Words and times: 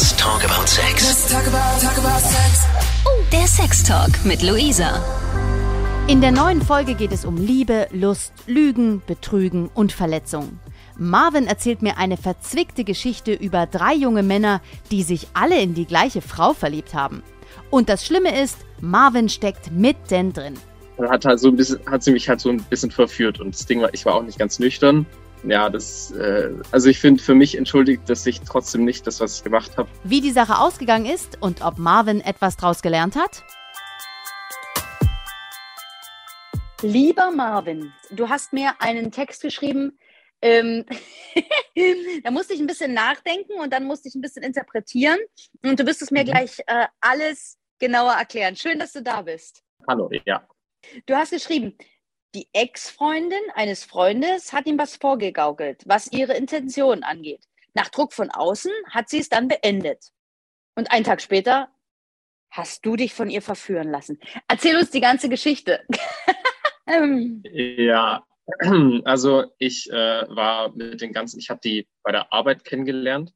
Let's 0.00 0.16
talk 0.16 0.42
about 0.42 0.66
sex. 0.66 1.06
Let's 1.06 1.30
talk 1.30 1.46
about, 1.46 1.78
talk 1.78 1.98
about 1.98 2.20
sex. 2.20 2.66
Der 3.30 3.46
Sextalk 3.46 4.24
mit 4.24 4.42
Luisa. 4.42 4.98
In 6.08 6.22
der 6.22 6.30
neuen 6.30 6.62
Folge 6.62 6.94
geht 6.94 7.12
es 7.12 7.26
um 7.26 7.36
Liebe, 7.36 7.86
Lust, 7.92 8.32
Lügen, 8.46 9.02
Betrügen 9.06 9.68
und 9.74 9.92
Verletzung. 9.92 10.58
Marvin 10.96 11.46
erzählt 11.46 11.82
mir 11.82 11.98
eine 11.98 12.16
verzwickte 12.16 12.84
Geschichte 12.84 13.34
über 13.34 13.66
drei 13.66 13.92
junge 13.92 14.22
Männer, 14.22 14.62
die 14.90 15.02
sich 15.02 15.28
alle 15.34 15.60
in 15.60 15.74
die 15.74 15.84
gleiche 15.84 16.22
Frau 16.22 16.54
verliebt 16.54 16.94
haben. 16.94 17.22
Und 17.68 17.90
das 17.90 18.06
Schlimme 18.06 18.40
ist, 18.42 18.56
Marvin 18.80 19.28
steckt 19.28 19.70
mitten 19.70 20.32
drin. 20.32 20.54
Hat, 20.98 21.26
halt 21.26 21.40
so 21.40 21.48
ein 21.48 21.56
bisschen, 21.56 21.78
hat 21.84 22.02
sie 22.02 22.12
mich 22.12 22.26
halt 22.26 22.40
so 22.40 22.48
ein 22.48 22.62
bisschen 22.62 22.90
verführt 22.90 23.38
und 23.38 23.54
das 23.54 23.66
Ding 23.66 23.82
war, 23.82 23.92
ich 23.92 24.06
war 24.06 24.14
auch 24.14 24.22
nicht 24.22 24.38
ganz 24.38 24.58
nüchtern. 24.60 25.04
Ja, 25.44 25.70
das, 25.70 26.10
äh, 26.12 26.50
also 26.70 26.90
ich 26.90 26.98
finde, 26.98 27.22
für 27.22 27.34
mich 27.34 27.56
entschuldigt 27.56 28.02
das 28.06 28.24
sich 28.24 28.40
trotzdem 28.42 28.84
nicht, 28.84 29.06
das, 29.06 29.20
was 29.20 29.38
ich 29.38 29.44
gemacht 29.44 29.76
habe. 29.78 29.88
Wie 30.04 30.20
die 30.20 30.32
Sache 30.32 30.58
ausgegangen 30.58 31.06
ist 31.06 31.38
und 31.40 31.62
ob 31.62 31.78
Marvin 31.78 32.20
etwas 32.20 32.56
draus 32.56 32.82
gelernt 32.82 33.16
hat? 33.16 33.42
Lieber 36.82 37.30
Marvin, 37.30 37.92
du 38.10 38.28
hast 38.28 38.52
mir 38.52 38.72
einen 38.80 39.12
Text 39.12 39.42
geschrieben, 39.42 39.98
ähm, 40.42 40.86
da 42.24 42.30
musste 42.30 42.54
ich 42.54 42.60
ein 42.60 42.66
bisschen 42.66 42.94
nachdenken 42.94 43.52
und 43.60 43.72
dann 43.72 43.84
musste 43.84 44.08
ich 44.08 44.14
ein 44.14 44.22
bisschen 44.22 44.42
interpretieren 44.42 45.18
und 45.62 45.78
du 45.78 45.86
wirst 45.86 46.00
es 46.02 46.10
mir 46.10 46.22
Mhm. 46.22 46.28
gleich 46.28 46.58
äh, 46.66 46.86
alles 47.00 47.58
genauer 47.78 48.12
erklären. 48.12 48.56
Schön, 48.56 48.78
dass 48.78 48.92
du 48.92 49.02
da 49.02 49.20
bist. 49.22 49.62
Hallo, 49.86 50.10
ja. 50.26 50.46
Du 51.04 51.14
hast 51.14 51.30
geschrieben, 51.30 51.76
die 52.34 52.48
Ex-Freundin 52.52 53.42
eines 53.54 53.84
Freundes 53.84 54.52
hat 54.52 54.66
ihm 54.66 54.78
was 54.78 54.96
vorgegaukelt, 54.96 55.82
was 55.86 56.12
ihre 56.12 56.34
Intention 56.34 57.02
angeht. 57.02 57.44
Nach 57.74 57.88
Druck 57.88 58.12
von 58.12 58.30
außen 58.30 58.72
hat 58.88 59.08
sie 59.08 59.18
es 59.18 59.28
dann 59.28 59.48
beendet. 59.48 60.10
Und 60.76 60.90
einen 60.90 61.04
Tag 61.04 61.20
später 61.20 61.68
hast 62.50 62.84
du 62.84 62.96
dich 62.96 63.14
von 63.14 63.30
ihr 63.30 63.42
verführen 63.42 63.90
lassen. 63.90 64.18
Erzähl 64.48 64.76
uns 64.76 64.90
die 64.90 65.00
ganze 65.00 65.28
Geschichte. 65.28 65.84
Ja, 67.52 68.24
also 69.04 69.44
ich 69.58 69.88
äh, 69.90 69.94
war 69.94 70.74
mit 70.74 71.00
den 71.00 71.12
ganzen, 71.12 71.38
ich 71.38 71.50
habe 71.50 71.60
die 71.62 71.88
bei 72.02 72.10
der 72.10 72.32
Arbeit 72.32 72.64
kennengelernt 72.64 73.32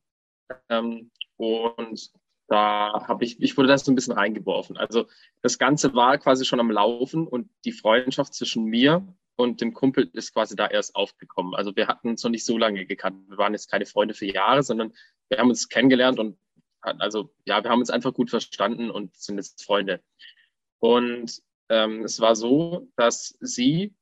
ähm, 0.69 1.11
und 1.37 2.11
da 2.55 3.07
habe 3.09 3.25
ich, 3.25 3.41
ich 3.43 3.57
wurde 3.57 3.69
da 3.69 3.77
so 3.77 3.91
ein 3.91 3.97
bisschen 3.97 4.15
reingeworfen. 4.15 4.77
Also 4.77 5.07
das 5.43 5.59
Ganze 5.59 5.95
war 5.95 6.17
quasi 6.19 6.45
schon 6.45 6.61
am 6.61 6.71
Laufen 6.71 7.27
und 7.27 7.51
die 7.65 7.73
Freundschaft 7.73 8.33
zwischen 8.33 8.65
mir 8.65 9.07
und 9.37 9.61
dem 9.61 9.75
Kumpel 9.75 10.09
ist 10.13 10.33
quasi 10.33 10.55
da 10.55 10.69
erst 10.69 10.95
aufgekommen. 10.95 11.55
Also 11.57 11.75
wir 11.75 11.89
hatten 11.89 12.09
uns 12.09 12.23
noch 12.23 12.31
nicht 12.31 12.45
so 12.45 12.57
lange 12.57 12.87
gekannt. 12.87 13.29
Wir 13.29 13.39
waren 13.39 13.55
jetzt 13.55 13.71
keine 13.71 13.87
Freunde 13.87 14.15
für 14.15 14.27
Jahre, 14.27 14.63
sondern 14.63 14.93
wir 15.29 15.39
haben 15.39 15.49
uns 15.49 15.69
kennengelernt 15.69 16.21
und 16.21 16.39
also 16.81 17.35
ja, 17.45 17.63
wir 17.65 17.71
haben 17.71 17.81
uns 17.81 17.91
einfach 17.91 18.15
gut 18.15 18.31
verstanden 18.31 18.91
und 18.91 19.17
sind 19.17 19.37
jetzt 19.37 19.65
Freunde. 19.65 20.01
Und 20.79 21.43
ähm, 21.71 22.05
es 22.05 22.21
war 22.21 22.37
so, 22.37 22.89
dass 22.97 23.37
sie 23.41 23.95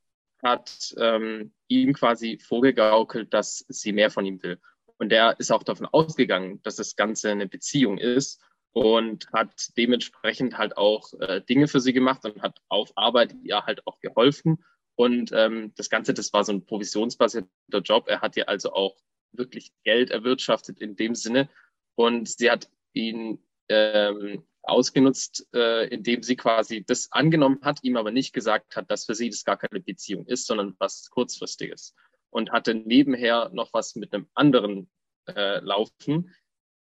hat 0.42 0.94
ähm, 0.98 1.54
ihm 1.68 1.94
quasi 1.94 2.38
vorgegaukelt, 2.38 3.32
dass 3.32 3.64
sie 3.68 3.92
mehr 3.92 4.10
von 4.10 4.26
ihm 4.26 4.42
will. 4.42 4.60
Und 4.98 5.12
er 5.12 5.38
ist 5.38 5.50
auch 5.50 5.62
davon 5.62 5.86
ausgegangen, 5.86 6.60
dass 6.62 6.76
das 6.76 6.96
Ganze 6.96 7.30
eine 7.30 7.48
Beziehung 7.48 7.98
ist 7.98 8.42
und 8.72 9.30
hat 9.32 9.76
dementsprechend 9.76 10.56
halt 10.58 10.76
auch 10.76 11.12
äh, 11.20 11.42
Dinge 11.42 11.68
für 11.68 11.80
sie 11.80 11.92
gemacht 11.92 12.24
und 12.24 12.42
hat 12.42 12.58
auf 12.68 12.92
Arbeit 12.96 13.34
ihr 13.42 13.62
halt 13.62 13.86
auch 13.86 14.00
geholfen. 14.00 14.64
Und 14.94 15.32
ähm, 15.32 15.72
das 15.76 15.90
Ganze, 15.90 16.14
das 16.14 16.32
war 16.32 16.44
so 16.44 16.52
ein 16.52 16.64
provisionsbasierter 16.64 17.80
Job. 17.82 18.08
Er 18.08 18.20
hat 18.20 18.36
ihr 18.36 18.48
also 18.48 18.72
auch 18.72 18.96
wirklich 19.32 19.72
Geld 19.84 20.10
erwirtschaftet 20.10 20.80
in 20.80 20.96
dem 20.96 21.14
Sinne. 21.14 21.48
Und 21.94 22.28
sie 22.28 22.50
hat 22.50 22.68
ihn 22.92 23.42
ähm, 23.68 24.44
ausgenutzt, 24.62 25.48
äh, 25.54 25.88
indem 25.88 26.22
sie 26.22 26.36
quasi 26.36 26.84
das 26.84 27.10
angenommen 27.10 27.58
hat, 27.62 27.80
ihm 27.82 27.96
aber 27.96 28.10
nicht 28.10 28.32
gesagt 28.32 28.76
hat, 28.76 28.90
dass 28.90 29.06
für 29.06 29.14
sie 29.14 29.28
das 29.28 29.44
gar 29.44 29.56
keine 29.56 29.80
Beziehung 29.80 30.26
ist, 30.26 30.46
sondern 30.46 30.76
was 30.78 31.10
kurzfristiges. 31.10 31.94
Und 32.32 32.50
hatte 32.50 32.74
nebenher 32.74 33.50
noch 33.52 33.72
was 33.72 33.94
mit 33.94 34.12
einem 34.12 34.26
anderen 34.34 34.90
äh, 35.28 35.60
laufen, 35.60 36.34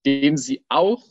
dem 0.04 0.36
sie 0.36 0.64
auch 0.68 1.06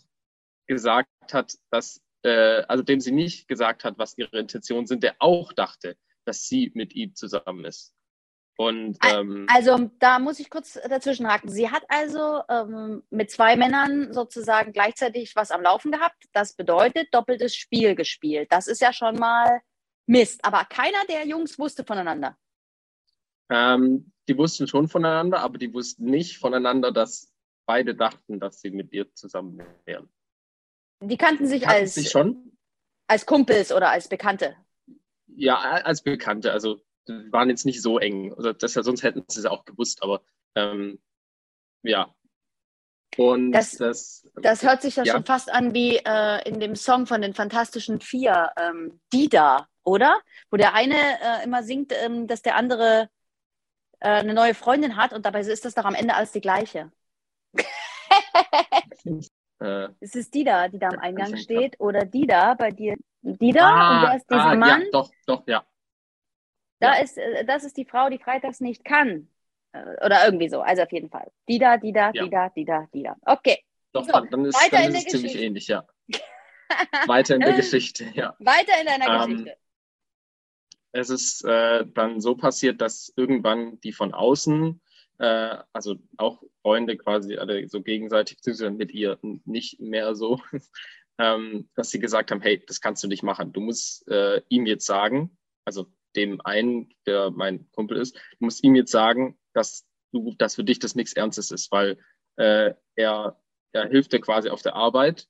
gesagt 0.68 1.10
hat, 1.32 1.54
dass, 1.72 2.02
äh, 2.24 2.64
also 2.68 2.84
dem 2.84 3.00
sie 3.00 3.12
nicht 3.12 3.48
gesagt 3.48 3.84
hat, 3.84 3.98
was 3.98 4.18
ihre 4.18 4.38
Intentionen 4.38 4.88
sind, 4.88 5.04
der 5.04 5.16
auch 5.20 5.54
dachte, 5.54 5.98
dass 6.26 6.44
sie 6.48 6.72
mit 6.76 6.94
ihm 6.94 7.16
zusammen 7.16 7.66
ist. 7.66 7.94
Und 8.58 8.98
ähm, 9.06 9.48
also 9.50 9.92
da 10.00 10.20
muss 10.20 10.40
ich 10.40 10.50
kurz 10.50 10.80
dazwischen 10.90 11.28
haken. 11.28 11.50
Sie 11.50 11.70
hat 11.70 11.84
also 11.90 12.42
ähm, 12.50 13.04
mit 13.10 13.30
zwei 13.30 13.58
Männern 13.58 14.14
sozusagen 14.14 14.72
gleichzeitig 14.72 15.36
was 15.36 15.52
am 15.52 15.62
Laufen 15.62 15.92
gehabt. 15.92 16.24
Das 16.32 16.56
bedeutet 16.56 17.10
doppeltes 17.12 17.56
Spiel 17.56 17.96
gespielt. 17.96 18.52
Das 18.52 18.68
ist 18.68 18.82
ja 18.82 18.94
schon 18.94 19.16
mal 19.16 19.62
Mist. 20.08 20.44
Aber 20.46 20.64
keiner 20.66 21.04
der 21.10 21.28
Jungs 21.28 21.60
wusste 21.60 21.84
voneinander. 21.84 22.38
Ähm, 23.50 24.12
die 24.28 24.38
wussten 24.38 24.68
schon 24.68 24.88
voneinander, 24.88 25.40
aber 25.40 25.58
die 25.58 25.74
wussten 25.74 26.06
nicht 26.06 26.38
voneinander, 26.40 26.92
dass 26.92 27.32
beide 27.68 27.96
dachten, 27.96 28.40
dass 28.40 28.62
sie 28.62 28.72
mit 28.72 28.92
ihr 28.92 29.14
zusammen 29.14 29.62
wären. 29.86 30.10
Die 31.02 31.18
kannten 31.18 31.46
sich 31.48 31.64
Kannten 31.64 31.82
als, 31.84 31.96
sie 31.96 32.06
schon? 32.06 32.58
als 33.08 33.26
Kumpels 33.26 33.72
oder 33.72 33.90
als 33.92 34.08
Bekannte. 34.08 34.56
Ja, 35.28 35.58
als 35.60 36.02
Bekannte. 36.02 36.52
Also 36.52 36.82
die 37.08 37.32
waren 37.32 37.50
jetzt 37.50 37.66
nicht 37.66 37.82
so 37.82 38.00
eng. 38.00 38.34
Also 38.34 38.54
das, 38.54 38.74
sonst 38.74 39.04
hätten 39.04 39.24
sie 39.28 39.40
es 39.40 39.46
auch 39.46 39.66
gewusst, 39.66 40.02
aber 40.02 40.22
ähm, 40.56 41.00
ja. 41.84 42.14
Und 43.18 43.52
Das- 43.52 43.72
das, 43.78 44.28
Das 44.42 44.64
hört 44.64 44.82
sich 44.82 44.96
ja, 44.96 45.04
Ja. 45.04 45.14
schon 45.14 45.26
fast 45.26 45.52
an 45.52 45.74
wie 45.74 45.98
äh, 45.98 46.48
in 46.50 46.60
dem 46.60 46.76
Song 46.76 47.06
von 47.06 47.22
den 47.22 47.34
Fantastischen 47.34 48.02
Vier, 48.02 48.52
ähm, 48.58 49.00
Dida, 49.14 49.68
oder? 49.84 50.20
Wo 50.50 50.58
der 50.58 50.74
eine 50.74 50.96
äh, 50.96 51.44
immer 51.44 51.64
singt, 51.64 51.94
ähm, 51.94 52.28
dass 52.28 52.42
der 52.42 52.56
andere 52.56 53.10
äh, 54.06 54.20
eine 54.20 54.34
neue 54.34 54.54
Freundin 54.54 54.96
hat 54.98 55.14
und 55.14 55.26
dabei 55.26 55.40
ist 55.42 55.66
das 55.66 55.74
doch 55.74 55.86
am 55.86 55.96
Ende 55.96 56.14
alles 56.14 56.32
die 56.32 56.42
gleiche. 56.42 56.92
äh, 59.60 59.88
Es 60.00 60.16
ist 60.16 60.34
Dida, 60.34 60.68
die 60.68 60.80
da 60.80 60.90
am 60.90 61.00
Eingang 61.00 61.36
steht, 61.38 61.80
oder 61.80 62.06
Dida 62.06 62.54
bei 62.54 62.72
dir. 62.72 62.96
Dida, 63.22 63.90
und 63.90 64.02
wer 64.04 64.16
ist 64.16 64.30
dieser 64.30 64.42
ah, 64.42 64.56
Mann? 64.56 64.82
Ja, 64.84 64.88
doch, 64.92 65.10
doch, 65.26 65.44
ja. 65.48 65.66
Da 66.80 66.96
ja. 66.96 67.04
ist, 67.04 67.18
äh, 67.18 67.46
das 67.46 67.64
ist 67.64 67.78
die 67.78 67.86
Frau, 67.86 68.10
die 68.10 68.20
freitags 68.20 68.60
nicht 68.60 68.84
kann. 68.86 69.30
Äh, 69.72 70.06
Oder 70.06 70.26
irgendwie 70.26 70.50
so. 70.50 70.62
Also 70.62 70.84
auf 70.84 70.92
jeden 70.92 71.10
Fall. 71.10 71.32
Dida, 71.50 71.78
Dida, 71.78 72.12
Ja. 72.14 72.24
Dida, 72.24 72.50
Dida, 72.50 72.88
Dida. 72.94 73.16
Okay. 73.26 73.60
Doch, 73.94 74.04
So, 74.06 74.12
dann, 74.12 74.30
dann 74.30 74.46
ist, 74.46 74.56
weiter 74.56 74.78
dann 74.78 74.86
in 74.86 74.94
ist 74.94 74.94
der 74.94 75.02
es 75.02 75.12
ziemlich 75.12 75.34
Geschichte. 75.34 75.46
ähnlich, 75.46 75.68
ja. 75.68 75.86
Weiter 77.08 77.36
in 77.36 77.42
der 77.42 77.54
Geschichte, 77.54 78.06
ja. 78.14 78.36
Weiter 78.40 78.74
in 78.80 78.86
deiner 78.88 79.24
Ähm, 79.24 79.30
Geschichte. 79.32 79.58
Es 80.96 81.10
ist 81.10 81.44
äh, 81.44 81.86
dann 81.94 82.22
so 82.22 82.36
passiert, 82.36 82.80
dass 82.80 83.12
irgendwann 83.18 83.80
die 83.82 83.92
von 83.92 84.14
außen, 84.14 84.82
äh, 85.18 85.58
also 85.74 85.98
auch 86.16 86.42
Freunde 86.62 86.96
quasi 86.96 87.36
alle 87.36 87.68
so 87.68 87.82
gegenseitig, 87.82 88.38
beziehungsweise 88.38 88.72
mit 88.72 88.94
ihr 88.94 89.20
nicht 89.44 89.82
mehr 89.82 90.16
so, 90.16 90.40
ähm, 91.20 91.70
dass 91.76 91.92
sie 91.92 92.00
gesagt 92.00 92.32
haben, 92.32 92.42
hey, 92.42 92.64
das 92.66 92.80
kannst 92.80 93.04
du 93.04 93.10
nicht 93.10 93.24
machen. 93.24 93.52
Du 93.52 93.60
musst 93.60 94.08
äh, 94.08 94.42
ihm 94.48 94.66
jetzt 94.66 94.86
sagen, 94.86 95.38
also 95.66 95.88
dem 96.16 96.40
einen, 96.46 96.94
der 97.06 97.30
mein 97.30 97.70
Kumpel 97.74 97.98
ist, 97.98 98.16
du 98.16 98.46
musst 98.46 98.64
ihm 98.64 98.76
jetzt 98.76 98.92
sagen, 98.92 99.38
dass 99.54 99.86
du, 100.14 100.34
dass 100.38 100.56
für 100.56 100.64
dich 100.64 100.80
das 100.80 100.96
nichts 100.96 101.12
Ernstes 101.12 101.52
ist, 101.52 101.74
weil 101.74 101.98
äh, 102.38 102.74
er, 102.96 103.38
er 103.74 103.90
hilft 103.90 104.14
dir 104.14 104.22
quasi 104.22 104.48
auf 104.48 104.62
der 104.62 104.76
Arbeit 104.76 105.28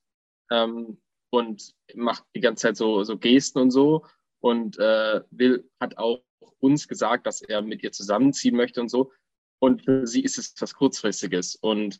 ähm, 0.51 1.01
und 1.31 1.73
macht 1.95 2.23
die 2.35 2.41
ganze 2.41 2.67
Zeit 2.67 2.77
so, 2.77 3.03
so 3.03 3.17
Gesten 3.17 3.57
und 3.57 3.71
so 3.71 4.05
und 4.45 4.77
äh, 4.77 5.21
will, 5.31 5.67
hat 5.79 5.97
auch 5.97 6.21
uns 6.59 6.87
gesagt, 6.87 7.25
dass 7.25 7.41
er 7.41 7.63
mit 7.63 7.81
ihr 7.81 7.91
zusammenziehen 7.91 8.55
möchte 8.55 8.79
und 8.79 8.89
so. 8.89 9.11
Und 9.57 9.85
für 9.85 10.05
sie 10.05 10.21
ist 10.21 10.37
es 10.37 10.53
was 10.59 10.75
Kurzfristiges. 10.75 11.55
Und 11.55 11.99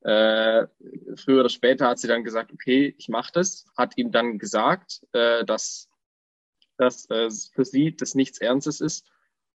äh, 0.00 0.66
früher 1.16 1.40
oder 1.40 1.50
später 1.50 1.86
hat 1.86 1.98
sie 1.98 2.08
dann 2.08 2.24
gesagt, 2.24 2.54
okay, 2.54 2.94
ich 2.96 3.10
mache 3.10 3.32
das, 3.34 3.66
hat 3.76 3.98
ihm 3.98 4.12
dann 4.12 4.38
gesagt, 4.38 5.02
äh, 5.12 5.44
dass, 5.44 5.90
dass 6.78 7.04
äh, 7.10 7.28
für 7.52 7.66
sie 7.66 7.94
das 7.94 8.14
nichts 8.14 8.38
Ernstes 8.38 8.80
ist. 8.80 9.06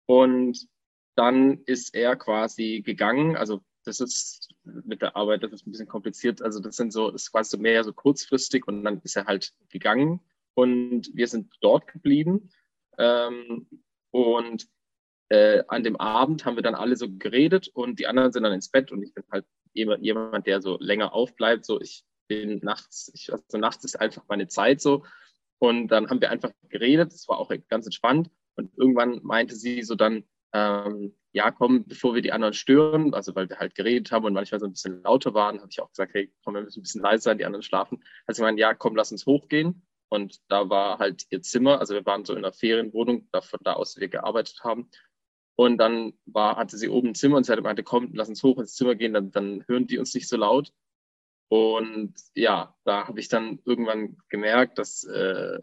Und 0.05 0.67
dann 1.15 1.63
ist 1.65 1.95
er 1.95 2.15
quasi 2.15 2.83
gegangen. 2.85 3.37
Also 3.37 3.63
das 3.85 4.01
ist 4.01 4.53
mit 4.63 5.01
der 5.01 5.15
Arbeit, 5.15 5.41
das 5.41 5.51
ist 5.51 5.65
ein 5.65 5.71
bisschen 5.71 5.87
kompliziert. 5.87 6.43
Also 6.43 6.59
das 6.59 6.75
sind 6.75 6.93
so, 6.93 7.09
das 7.09 7.23
ist 7.23 7.31
quasi 7.31 7.57
mehr 7.57 7.83
so 7.83 7.91
kurzfristig 7.91 8.67
und 8.67 8.83
dann 8.83 9.01
ist 9.01 9.17
er 9.17 9.25
halt 9.25 9.51
gegangen 9.69 10.21
und 10.59 11.09
wir 11.13 11.27
sind 11.27 11.53
dort 11.61 11.87
geblieben. 11.87 12.49
Ähm, 12.97 13.67
und 14.11 14.67
äh, 15.29 15.63
an 15.67 15.83
dem 15.83 15.95
Abend 15.95 16.45
haben 16.45 16.55
wir 16.55 16.63
dann 16.63 16.75
alle 16.75 16.97
so 16.97 17.07
geredet 17.09 17.69
und 17.69 17.99
die 17.99 18.07
anderen 18.07 18.31
sind 18.33 18.43
dann 18.43 18.51
ins 18.51 18.69
Bett 18.69 18.91
und 18.91 19.01
ich 19.01 19.13
bin 19.13 19.23
halt 19.31 19.45
jemand, 19.73 20.47
der 20.47 20.61
so 20.61 20.77
länger 20.79 21.13
aufbleibt. 21.13 21.65
So, 21.65 21.79
ich 21.79 22.03
bin 22.27 22.59
nachts, 22.61 23.09
ich, 23.13 23.31
also 23.31 23.57
nachts 23.57 23.85
ist 23.85 23.99
einfach 24.01 24.23
meine 24.27 24.47
Zeit 24.47 24.81
so. 24.81 25.05
Und 25.59 25.87
dann 25.89 26.09
haben 26.09 26.19
wir 26.19 26.29
einfach 26.29 26.51
geredet, 26.67 27.13
es 27.13 27.27
war 27.29 27.37
auch 27.37 27.51
ganz 27.69 27.85
entspannt. 27.85 28.29
Und 28.55 28.77
irgendwann 28.77 29.21
meinte 29.23 29.55
sie 29.55 29.83
so 29.83 29.95
dann, 29.95 30.23
ähm, 30.53 31.15
ja, 31.31 31.51
komm, 31.51 31.85
bevor 31.85 32.15
wir 32.15 32.21
die 32.21 32.31
anderen 32.33 32.53
stören, 32.53 33.13
also 33.13 33.35
weil 33.35 33.47
wir 33.49 33.59
halt 33.59 33.75
geredet 33.75 34.11
haben 34.11 34.25
und 34.25 34.33
manchmal 34.33 34.59
so 34.59 34.65
ein 34.65 34.73
bisschen 34.73 35.03
lauter 35.03 35.33
waren, 35.33 35.59
habe 35.59 35.69
ich 35.71 35.79
auch 35.79 35.91
gesagt, 35.91 36.13
hey, 36.13 36.33
komm, 36.43 36.55
wir 36.55 36.63
müssen 36.63 36.79
ein 36.79 36.83
bisschen 36.83 37.01
leise 37.01 37.23
sein, 37.23 37.37
die 37.37 37.45
anderen 37.45 37.63
schlafen. 37.63 38.03
Also 38.25 38.41
ich 38.41 38.43
meine, 38.43 38.59
ja, 38.59 38.73
komm, 38.73 38.95
lass 38.95 39.11
uns 39.11 39.25
hochgehen. 39.25 39.85
Und 40.09 40.41
da 40.49 40.69
war 40.69 40.99
halt 40.99 41.25
ihr 41.29 41.41
Zimmer, 41.41 41.79
also 41.79 41.93
wir 41.93 42.05
waren 42.05 42.25
so 42.25 42.33
in 42.33 42.39
einer 42.39 42.51
Ferienwohnung, 42.51 43.27
da, 43.31 43.41
von 43.41 43.59
da 43.63 43.73
aus 43.73 43.97
wir 43.97 44.09
gearbeitet 44.09 44.59
haben. 44.63 44.89
Und 45.55 45.77
dann 45.77 46.13
war, 46.25 46.55
hatte 46.57 46.77
sie 46.77 46.89
oben 46.89 47.09
ein 47.09 47.15
Zimmer 47.15 47.37
und 47.37 47.43
sie 47.45 47.51
hatte 47.51 47.61
meinte, 47.61 47.83
komm, 47.83 48.11
lass 48.13 48.29
uns 48.29 48.41
hoch 48.43 48.57
ins 48.59 48.75
Zimmer 48.75 48.95
gehen, 48.95 49.13
dann, 49.13 49.31
dann 49.31 49.65
hören 49.67 49.87
die 49.87 49.97
uns 49.99 50.13
nicht 50.13 50.27
so 50.27 50.37
laut. 50.37 50.73
Und 51.49 52.13
ja, 52.35 52.75
da 52.85 53.07
habe 53.07 53.19
ich 53.19 53.27
dann 53.27 53.59
irgendwann 53.65 54.17
gemerkt, 54.29 54.77
dass, 54.77 55.03
äh, 55.03 55.59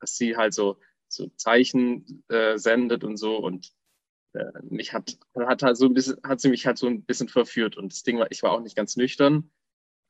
dass 0.00 0.16
sie 0.16 0.36
halt 0.36 0.52
so, 0.52 0.78
so 1.08 1.28
Zeichen 1.36 2.24
äh, 2.28 2.58
sendet 2.58 3.04
und 3.04 3.16
so. 3.16 3.38
Und 3.38 3.72
äh, 4.34 4.44
mich 4.62 4.92
hat, 4.92 5.18
hat 5.34 5.62
halt 5.62 5.76
so 5.76 5.86
ein 5.86 5.94
bisschen, 5.94 6.18
hat 6.24 6.40
sie 6.40 6.50
mich 6.50 6.66
halt 6.66 6.78
so 6.78 6.86
ein 6.86 7.04
bisschen 7.04 7.28
verführt. 7.28 7.76
Und 7.76 7.92
das 7.92 8.02
Ding 8.02 8.18
war, 8.18 8.30
ich 8.30 8.42
war 8.42 8.52
auch 8.52 8.60
nicht 8.60 8.76
ganz 8.76 8.96
nüchtern. 8.96 9.50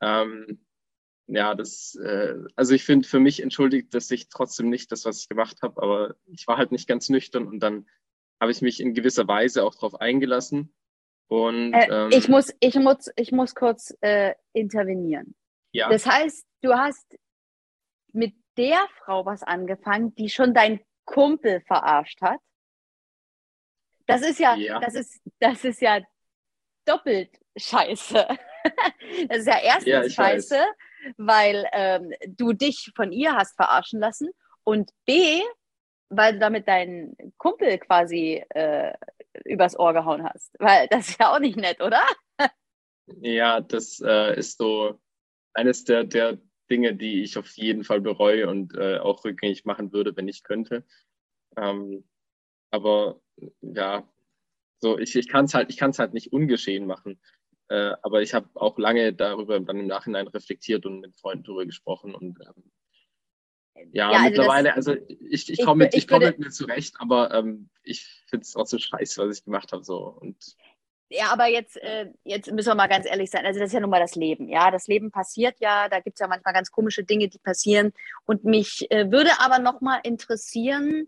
Ähm, 0.01 0.65
ja, 1.31 1.55
das, 1.55 1.95
äh, 1.95 2.35
also 2.55 2.73
ich 2.73 2.83
finde, 2.83 3.07
für 3.07 3.19
mich 3.19 3.41
entschuldigt 3.41 3.93
das 3.93 4.07
sich 4.07 4.29
trotzdem 4.29 4.69
nicht 4.69 4.91
das, 4.91 5.05
was 5.05 5.21
ich 5.21 5.29
gemacht 5.29 5.61
habe, 5.61 5.81
aber 5.81 6.15
ich 6.27 6.47
war 6.47 6.57
halt 6.57 6.71
nicht 6.71 6.87
ganz 6.87 7.09
nüchtern 7.09 7.47
und 7.47 7.59
dann 7.59 7.87
habe 8.41 8.51
ich 8.51 8.61
mich 8.61 8.79
in 8.79 8.93
gewisser 8.93 9.27
Weise 9.27 9.63
auch 9.63 9.75
darauf 9.75 9.99
eingelassen. 10.01 10.73
Und, 11.27 11.73
Äh, 11.73 11.87
ähm, 12.05 12.09
ich, 12.11 12.27
muss, 12.27 12.53
ich, 12.59 12.75
muss, 12.75 13.09
ich 13.15 13.31
muss 13.31 13.53
kurz 13.53 13.95
äh, 14.01 14.33
intervenieren. 14.53 15.35
ja, 15.71 15.89
Das 15.89 16.05
heißt, 16.05 16.45
du 16.61 16.73
hast 16.73 17.17
mit 18.11 18.33
der 18.57 18.79
Frau 19.03 19.25
was 19.25 19.43
angefangen, 19.43 20.15
die 20.15 20.29
schon 20.29 20.53
dein 20.53 20.81
Kumpel 21.05 21.61
verarscht 21.61 22.21
hat. 22.21 22.39
Das 24.07 24.21
ist 24.21 24.39
ja, 24.39 24.55
Ja. 24.55 24.79
das 24.79 24.95
ist, 24.95 25.21
das 25.39 25.63
ist 25.63 25.81
ja 25.81 26.01
doppelt 26.85 27.39
scheiße. 27.57 28.27
Das 29.29 29.39
ist 29.39 29.47
ja 29.47 29.57
erstens 29.63 29.85
Ja, 29.87 30.03
ich 30.03 30.17
weiß. 30.17 30.51
Weil 31.17 31.65
ähm, 31.71 32.11
du 32.27 32.53
dich 32.53 32.91
von 32.95 33.11
ihr 33.11 33.35
hast 33.35 33.55
verarschen 33.55 33.99
lassen 33.99 34.29
und 34.63 34.91
B, 35.05 35.41
weil 36.09 36.33
du 36.33 36.39
damit 36.39 36.67
deinen 36.67 37.15
Kumpel 37.37 37.77
quasi 37.77 38.43
äh, 38.49 38.93
übers 39.45 39.77
Ohr 39.77 39.93
gehauen 39.93 40.23
hast. 40.23 40.55
Weil 40.59 40.87
das 40.87 41.09
ist 41.09 41.19
ja 41.19 41.33
auch 41.33 41.39
nicht 41.39 41.57
nett, 41.57 41.81
oder? 41.81 42.01
ja, 43.21 43.61
das 43.61 44.01
äh, 44.03 44.37
ist 44.37 44.57
so 44.57 44.99
eines 45.53 45.83
der, 45.83 46.03
der 46.03 46.37
Dinge, 46.69 46.95
die 46.95 47.23
ich 47.23 47.37
auf 47.37 47.49
jeden 47.57 47.83
Fall 47.83 48.01
bereue 48.01 48.47
und 48.47 48.75
äh, 48.75 48.99
auch 48.99 49.25
rückgängig 49.25 49.65
machen 49.65 49.91
würde, 49.91 50.15
wenn 50.15 50.27
ich 50.27 50.43
könnte. 50.43 50.85
Ähm, 51.57 52.07
aber 52.71 53.19
ja, 53.61 54.07
so 54.79 54.97
ich, 54.97 55.15
ich 55.15 55.27
kann 55.27 55.45
es 55.45 55.53
halt, 55.53 55.69
ich 55.69 55.77
kann 55.77 55.91
es 55.91 55.99
halt 55.99 56.13
nicht 56.13 56.31
ungeschehen 56.31 56.85
machen. 56.85 57.19
Äh, 57.69 57.93
aber 58.01 58.21
ich 58.21 58.33
habe 58.33 58.49
auch 58.55 58.77
lange 58.77 59.13
darüber 59.13 59.59
dann 59.59 59.77
im 59.79 59.87
Nachhinein 59.87 60.27
reflektiert 60.27 60.85
und 60.85 61.01
mit 61.01 61.15
Freunden 61.15 61.43
darüber 61.43 61.65
gesprochen 61.65 62.15
und 62.15 62.39
ähm, 62.41 62.71
ja, 63.93 64.11
Ja, 64.11 64.17
also 64.17 64.23
mittlerweile, 64.29 64.69
das- 64.69 64.75
also 64.87 64.95
ich, 65.29 65.49
ich 65.51 65.63
komme 65.63 65.85
mit, 65.85 65.93
ich 65.95 66.09
würde- 66.09 66.27
mit 66.27 66.39
mir 66.39 66.49
zurecht, 66.49 66.95
aber 66.99 67.33
ähm, 67.33 67.69
ich 67.83 68.23
finde 68.27 68.43
es 68.43 68.51
trotzdem 68.51 68.79
scheiße, 68.79 69.21
was 69.25 69.37
ich 69.37 69.45
gemacht 69.45 69.71
habe. 69.71 69.83
So. 69.83 69.97
Und 70.19 70.55
Ja, 71.09 71.31
aber 71.31 71.45
jetzt, 71.47 71.77
äh, 71.77 72.11
jetzt 72.23 72.51
müssen 72.51 72.69
wir 72.69 72.75
mal 72.75 72.87
ganz 72.87 73.05
ehrlich 73.07 73.29
sein. 73.31 73.45
Also 73.45 73.59
das 73.59 73.67
ist 73.69 73.73
ja 73.73 73.79
nun 73.79 73.89
mal 73.89 73.99
das 73.99 74.15
Leben. 74.15 74.49
Ja, 74.49 74.69
das 74.71 74.87
Leben 74.87 75.11
passiert 75.11 75.55
ja. 75.59 75.87
Da 75.89 75.99
gibt 76.01 76.15
es 76.17 76.19
ja 76.19 76.27
manchmal 76.27 76.53
ganz 76.53 76.71
komische 76.71 77.03
Dinge, 77.03 77.29
die 77.29 77.39
passieren. 77.39 77.93
Und 78.25 78.43
mich 78.43 78.85
äh, 78.91 79.11
würde 79.11 79.31
aber 79.39 79.59
noch 79.59 79.79
mal 79.81 79.99
interessieren, 80.03 81.07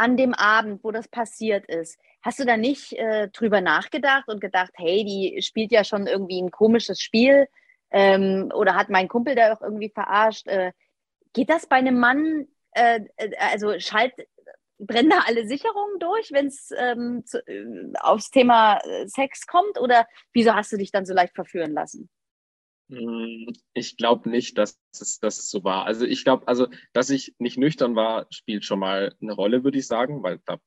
an 0.00 0.16
dem 0.16 0.32
Abend, 0.32 0.82
wo 0.82 0.92
das 0.92 1.08
passiert 1.08 1.66
ist, 1.66 1.98
hast 2.22 2.38
du 2.38 2.46
da 2.46 2.56
nicht 2.56 2.94
äh, 2.94 3.28
drüber 3.28 3.60
nachgedacht 3.60 4.28
und 4.28 4.40
gedacht, 4.40 4.72
hey, 4.76 5.04
die 5.04 5.42
spielt 5.42 5.72
ja 5.72 5.84
schon 5.84 6.06
irgendwie 6.06 6.40
ein 6.40 6.50
komisches 6.50 7.00
Spiel 7.02 7.48
ähm, 7.90 8.50
oder 8.54 8.76
hat 8.76 8.88
mein 8.88 9.08
Kumpel 9.08 9.34
da 9.34 9.52
auch 9.52 9.60
irgendwie 9.60 9.90
verarscht? 9.90 10.46
Äh, 10.48 10.72
geht 11.34 11.50
das 11.50 11.66
bei 11.66 11.76
einem 11.76 12.00
Mann, 12.00 12.48
äh, 12.72 13.00
äh, 13.16 13.30
also 13.52 13.78
schalt, 13.78 14.14
brennen 14.78 15.10
da 15.10 15.24
alle 15.26 15.46
Sicherungen 15.46 15.98
durch, 15.98 16.32
wenn 16.32 16.46
es 16.46 16.70
ähm, 16.78 17.22
äh, 17.46 17.92
aufs 18.00 18.30
Thema 18.30 18.78
äh, 18.78 19.06
Sex 19.06 19.46
kommt? 19.46 19.78
Oder 19.78 20.06
wieso 20.32 20.54
hast 20.54 20.72
du 20.72 20.78
dich 20.78 20.92
dann 20.92 21.04
so 21.04 21.12
leicht 21.12 21.34
verführen 21.34 21.72
lassen? 21.72 22.08
Mm, 22.90 23.52
Ich 23.74 23.96
glaube 23.96 24.28
nicht, 24.30 24.58
dass 24.58 24.78
es, 24.92 25.20
dass 25.20 25.38
es 25.38 25.50
so 25.50 25.64
war. 25.64 25.84
Also 25.86 26.04
ich 26.06 26.24
glaube, 26.24 26.46
also 26.48 26.66
dass 26.92 27.10
ich 27.10 27.34
nicht 27.38 27.58
nüchtern 27.58 27.94
war, 27.96 28.26
spielt 28.30 28.64
schon 28.64 28.80
mal 28.80 29.14
eine 29.20 29.32
Rolle, 29.32 29.64
würde 29.64 29.78
ich 29.78 29.86
sagen, 29.86 30.22
weil 30.22 30.40
da 30.46 30.58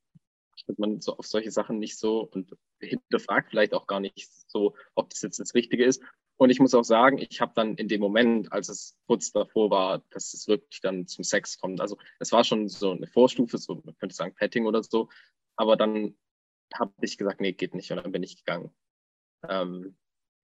achtet 0.58 0.80
man 0.80 1.02
so 1.02 1.18
auf 1.18 1.28
solche 1.28 1.52
Sachen 1.52 1.80
nicht 1.80 1.98
so 2.00 2.22
und 2.22 2.52
hinterfragt 2.82 3.50
vielleicht 3.52 3.74
auch 3.74 3.88
gar 3.88 4.00
nicht 4.00 4.30
so, 4.50 4.76
ob 4.96 5.10
das 5.10 5.22
jetzt 5.24 5.40
das 5.40 5.56
Richtige 5.56 5.86
ist. 5.86 6.04
Und 6.38 6.52
ich 6.52 6.60
muss 6.60 6.74
auch 6.76 6.84
sagen, 6.84 7.20
ich 7.20 7.42
habe 7.42 7.54
dann 7.56 7.76
in 7.78 7.88
dem 7.90 8.02
Moment, 8.02 8.52
als 8.54 8.70
es 8.70 8.98
kurz 9.08 9.32
davor 9.32 9.72
war, 9.72 10.04
dass 10.12 10.34
es 10.34 10.48
wirklich 10.48 10.82
dann 10.82 11.08
zum 11.08 11.24
Sex 11.26 11.60
kommt, 11.60 11.82
also 11.82 11.98
es 12.20 12.32
war 12.34 12.44
schon 12.46 12.70
so 12.70 12.92
eine 12.92 13.08
Vorstufe, 13.08 13.58
so 13.60 13.82
man 13.86 13.96
könnte 13.98 14.16
sagen 14.16 14.36
Petting 14.36 14.66
oder 14.68 14.84
so, 14.84 15.10
aber 15.58 15.78
dann 15.78 16.18
habe 16.76 16.94
ich 17.02 17.18
gesagt, 17.18 17.42
nee, 17.42 17.54
geht 17.54 17.76
nicht 17.76 17.92
und 17.92 17.98
dann 18.04 18.12
bin 18.14 18.24
ich 18.24 18.38
gegangen. 18.38 18.72
Ähm, 19.50 19.98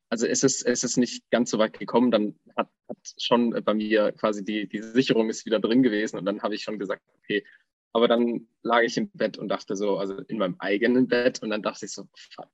also 0.09 0.25
es 0.25 0.43
ist, 0.43 0.65
es 0.65 0.83
ist 0.83 0.97
nicht 0.97 1.29
ganz 1.29 1.51
so 1.51 1.59
weit 1.59 1.77
gekommen, 1.77 2.11
dann 2.11 2.35
hat, 2.57 2.69
hat 2.87 2.97
schon 3.17 3.51
bei 3.63 3.73
mir 3.73 4.11
quasi 4.13 4.43
die, 4.43 4.67
die 4.67 4.81
Sicherung 4.81 5.29
ist 5.29 5.45
wieder 5.45 5.59
drin 5.59 5.83
gewesen 5.83 6.17
und 6.17 6.25
dann 6.25 6.41
habe 6.41 6.55
ich 6.55 6.63
schon 6.63 6.79
gesagt, 6.79 7.03
okay, 7.19 7.45
aber 7.93 8.07
dann 8.07 8.47
lag 8.63 8.81
ich 8.81 8.97
im 8.97 9.09
Bett 9.11 9.37
und 9.37 9.49
dachte 9.49 9.75
so, 9.75 9.97
also 9.97 10.17
in 10.19 10.37
meinem 10.37 10.55
eigenen 10.59 11.07
Bett 11.07 11.41
und 11.41 11.49
dann 11.49 11.61
dachte 11.61 11.85
ich 11.85 11.91
so, 11.91 12.07
fuck, 12.15 12.49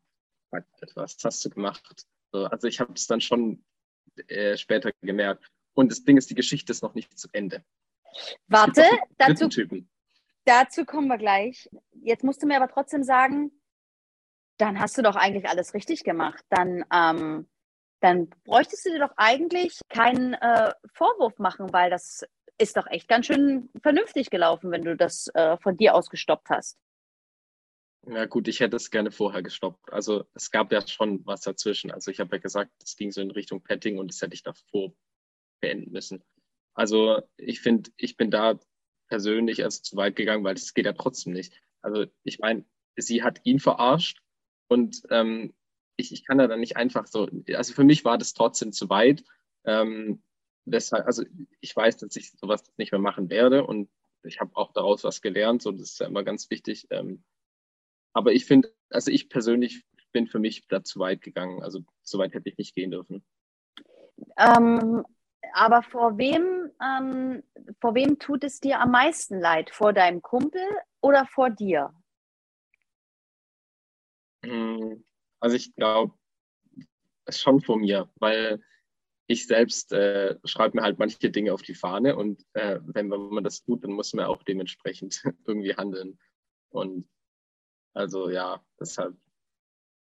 fuck 0.50 0.66
was 0.96 1.18
hast 1.24 1.44
du 1.46 1.50
gemacht? 1.50 2.06
So, 2.32 2.46
also 2.46 2.68
ich 2.68 2.80
habe 2.80 2.94
es 2.94 3.08
dann 3.08 3.22
schon 3.22 3.64
äh, 4.28 4.58
später 4.58 4.92
gemerkt. 5.02 5.46
Und 5.74 5.92
das 5.92 6.04
Ding 6.04 6.18
ist, 6.18 6.30
die 6.30 6.36
Geschichte 6.36 6.72
ist 6.72 6.84
noch 6.84 6.96
nicht 6.96 7.18
zu 7.18 7.28
Ende. 7.34 7.64
Warte, 8.48 8.84
dazu, 9.18 9.50
dazu 10.46 10.86
kommen 10.86 11.08
wir 11.08 11.18
gleich. 11.18 11.70
Jetzt 12.02 12.24
musst 12.24 12.42
du 12.42 12.48
mir 12.48 12.56
aber 12.56 12.72
trotzdem 12.72 13.04
sagen, 13.04 13.52
dann 14.58 14.80
hast 14.80 14.98
du 14.98 15.02
doch 15.02 15.16
eigentlich 15.16 15.48
alles 15.48 15.74
richtig 15.74 16.04
gemacht. 16.04 16.44
Dann, 16.50 16.86
ähm, 16.94 17.48
dann 18.02 18.30
bräuchtest 18.44 18.86
du 18.86 18.92
dir 18.92 19.00
doch 19.00 19.14
eigentlich 19.18 19.80
keinen 19.90 20.34
äh, 20.34 20.74
Vorwurf 20.94 21.40
machen, 21.40 21.74
weil 21.74 21.90
das 21.90 22.26
ist 22.58 22.78
doch 22.78 22.88
echt 22.88 23.08
ganz 23.08 23.26
schön 23.26 23.70
vernünftig 23.82 24.30
gelaufen, 24.30 24.72
wenn 24.72 24.84
du 24.84 24.96
das 24.96 25.28
äh, 25.34 25.58
von 25.58 25.76
dir 25.78 25.96
aus 25.96 26.10
gestoppt 26.10 26.50
hast. 26.50 26.78
Ja 28.08 28.26
gut, 28.26 28.48
ich 28.48 28.60
hätte 28.60 28.76
es 28.76 28.92
gerne 28.92 29.12
vorher 29.12 29.42
gestoppt. 29.42 29.92
Also 29.92 30.26
es 30.36 30.52
gab 30.52 30.72
ja 30.72 30.86
schon 30.88 31.26
was 31.26 31.42
dazwischen. 31.42 31.92
Also 31.92 32.12
ich 32.12 32.20
habe 32.20 32.36
ja 32.36 32.42
gesagt, 32.42 32.72
es 32.84 32.96
ging 32.96 33.12
so 33.12 33.20
in 33.20 33.32
Richtung 33.32 33.62
Petting 33.62 33.98
und 33.98 34.12
das 34.12 34.22
hätte 34.22 34.36
ich 34.36 34.44
davor 34.44 34.94
beenden 35.60 35.92
müssen. 35.92 36.24
Also 36.76 37.22
ich 37.38 37.62
finde, 37.62 37.90
ich 37.98 38.16
bin 38.16 38.30
da 38.30 38.60
persönlich 39.08 39.64
also 39.64 39.82
zu 39.82 39.96
weit 39.96 40.16
gegangen, 40.16 40.44
weil 40.44 40.56
es 40.56 40.74
geht 40.74 40.86
ja 40.86 40.94
trotzdem 40.94 41.34
nicht. 41.34 41.60
Also 41.82 42.06
ich 42.24 42.40
meine, 42.40 42.66
sie 42.96 43.24
hat 43.24 43.42
ihn 43.44 43.60
verarscht 43.60 44.22
und 44.68 45.04
ähm, 45.10 45.54
ich, 45.98 46.12
ich 46.12 46.26
kann 46.26 46.38
da 46.38 46.48
dann 46.48 46.60
nicht 46.60 46.78
einfach 46.78 47.08
so, 47.08 47.30
also 47.54 47.74
für 47.74 47.84
mich 47.84 48.04
war 48.04 48.18
das 48.18 48.34
trotzdem 48.34 48.72
zu 48.72 48.90
weit. 48.90 49.24
Ähm, 49.64 50.22
deshalb, 50.66 51.06
also 51.06 51.24
ich 51.62 51.76
weiß, 51.76 51.98
dass 51.98 52.16
ich 52.16 52.32
sowas 52.32 52.64
nicht 52.78 52.92
mehr 52.92 53.02
machen 53.02 53.30
werde 53.30 53.66
und 53.66 53.90
ich 54.24 54.40
habe 54.40 54.56
auch 54.56 54.74
daraus 54.74 55.04
was 55.04 55.22
gelernt, 55.22 55.62
so 55.62 55.72
das 55.72 55.92
ist 55.92 56.00
ja 56.00 56.08
immer 56.08 56.24
ganz 56.24 56.50
wichtig. 56.50 56.88
Ähm, 56.90 57.24
aber 58.14 58.34
ich 58.34 58.46
finde, 58.46 58.74
also 58.90 59.12
ich 59.12 59.30
persönlich 59.30 59.86
bin 60.12 60.28
für 60.28 60.40
mich 60.40 60.68
da 60.68 60.84
zu 60.84 61.00
weit 61.00 61.22
gegangen. 61.22 61.62
Also 61.62 61.82
so 62.02 62.18
weit 62.18 62.34
hätte 62.34 62.50
ich 62.50 62.58
nicht 62.58 62.74
gehen 62.74 62.92
dürfen. 62.92 63.24
Ähm, 64.38 65.04
aber 65.54 65.84
vor 65.84 66.18
wem, 66.18 66.72
ähm, 66.82 67.44
vor 67.82 67.96
wem 67.96 68.18
tut 68.18 68.44
es 68.46 68.60
dir 68.60 68.80
am 68.80 68.92
meisten 68.92 69.40
leid? 69.40 69.70
Vor 69.70 69.94
deinem 69.94 70.22
Kumpel 70.22 70.62
oder 71.02 71.26
vor 71.26 71.50
dir? 71.50 71.94
Mm, 74.46 75.04
Also 75.40 75.56
ich 75.56 75.74
glaube, 75.76 76.14
schon 77.30 77.62
von 77.62 77.82
mir, 77.82 78.10
weil 78.16 78.62
ich 79.28 79.48
selbst 79.48 79.92
äh, 79.92 80.38
schreibe 80.46 80.78
mir 80.78 80.84
halt 80.84 81.00
manche 81.00 81.32
Dinge 81.32 81.54
auf 81.54 81.64
die 81.64 81.74
Fahne 81.74 82.16
und 82.16 82.46
äh, 82.54 82.80
wenn, 82.84 83.10
wenn 83.10 83.30
man 83.30 83.44
das 83.44 83.64
tut, 83.64 83.84
dann 83.84 83.92
muss 83.92 84.14
man 84.14 84.26
auch 84.26 84.44
dementsprechend 84.44 85.24
irgendwie 85.46 85.76
handeln. 85.76 86.20
Und 86.70 87.10
also 87.94 88.30
ja, 88.30 88.64
deshalb. 88.80 89.16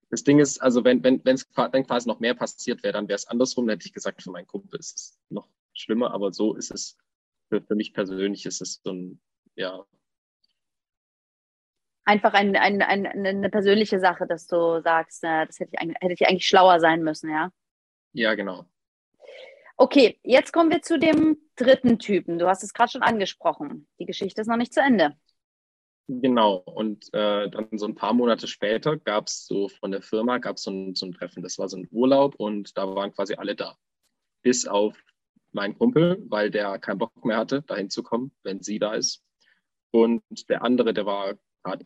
Das 0.09 0.23
Ding 0.23 0.39
ist, 0.39 0.59
also 0.61 0.83
wenn 0.83 1.03
wenn 1.03 1.23
wenn 1.25 1.35
es 1.35 1.47
dann 1.49 1.85
quasi 1.85 2.07
noch 2.07 2.19
mehr 2.19 2.33
passiert 2.33 2.83
wäre, 2.83 2.93
dann 2.93 3.07
wäre 3.07 3.15
es 3.17 3.27
andersrum. 3.27 3.67
Dann 3.67 3.75
hätte 3.77 3.87
ich 3.87 3.93
gesagt, 3.93 4.23
für 4.23 4.31
meinen 4.31 4.47
Kumpel 4.47 4.79
ist 4.79 4.95
es 4.95 5.19
noch 5.29 5.49
schlimmer, 5.73 6.11
aber 6.11 6.33
so 6.33 6.55
ist 6.55 6.71
es 6.71 6.97
für, 7.49 7.61
für 7.61 7.75
mich 7.75 7.93
persönlich 7.93 8.45
ist 8.45 8.61
es 8.61 8.81
so 8.83 8.91
ein 8.91 9.21
ja 9.55 9.85
Einfach 12.07 12.33
ein, 12.33 12.55
ein, 12.55 12.81
ein, 12.81 13.05
eine 13.05 13.49
persönliche 13.49 13.99
Sache, 13.99 14.25
dass 14.27 14.47
du 14.47 14.81
sagst, 14.81 15.23
äh, 15.25 15.45
das 15.45 15.59
hätte 15.59 15.71
ich, 15.73 15.79
eigentlich- 15.79 15.97
hätte 15.99 16.13
ich 16.13 16.25
eigentlich 16.27 16.47
schlauer 16.47 16.79
sein 16.79 17.03
müssen, 17.03 17.29
ja? 17.29 17.51
ja 18.13 18.33
genau 18.35 18.65
Okay, 19.79 20.19
jetzt 20.23 20.53
kommen 20.53 20.71
wir 20.71 20.81
zu 20.81 20.97
dem 20.97 21.37
dritten 21.55 21.99
Typen. 21.99 22.39
Du 22.39 22.47
hast 22.47 22.63
es 22.63 22.73
gerade 22.73 22.91
schon 22.91 23.03
angesprochen. 23.03 23.87
Die 23.99 24.05
Geschichte 24.05 24.41
ist 24.41 24.47
noch 24.47 24.57
nicht 24.57 24.73
zu 24.73 24.79
Ende. 24.81 25.15
Genau, 26.07 26.55
und 26.65 27.13
äh, 27.13 27.47
dann 27.49 27.67
so 27.77 27.85
ein 27.85 27.93
paar 27.93 28.13
Monate 28.13 28.47
später 28.47 28.97
gab 28.97 29.27
es 29.27 29.45
so 29.45 29.67
von 29.67 29.91
der 29.91 30.01
Firma 30.01 30.39
gab 30.39 30.57
so 30.57 30.71
ein, 30.71 30.95
so 30.95 31.05
ein 31.05 31.11
Treffen. 31.11 31.43
Das 31.43 31.59
war 31.59 31.69
so 31.69 31.77
ein 31.77 31.87
Urlaub 31.91 32.35
und 32.37 32.75
da 32.77 32.87
waren 32.95 33.13
quasi 33.13 33.35
alle 33.35 33.55
da. 33.55 33.77
Bis 34.41 34.65
auf 34.65 34.97
meinen 35.51 35.77
Kumpel, 35.77 36.23
weil 36.27 36.49
der 36.49 36.79
keinen 36.79 36.97
Bock 36.97 37.23
mehr 37.23 37.37
hatte, 37.37 37.61
dahin 37.61 37.89
zu 37.91 38.01
kommen, 38.01 38.31
wenn 38.43 38.63
sie 38.63 38.79
da 38.79 38.93
ist. 38.95 39.21
Und 39.91 40.23
der 40.49 40.63
andere, 40.63 40.93
der 40.93 41.05
war 41.05 41.35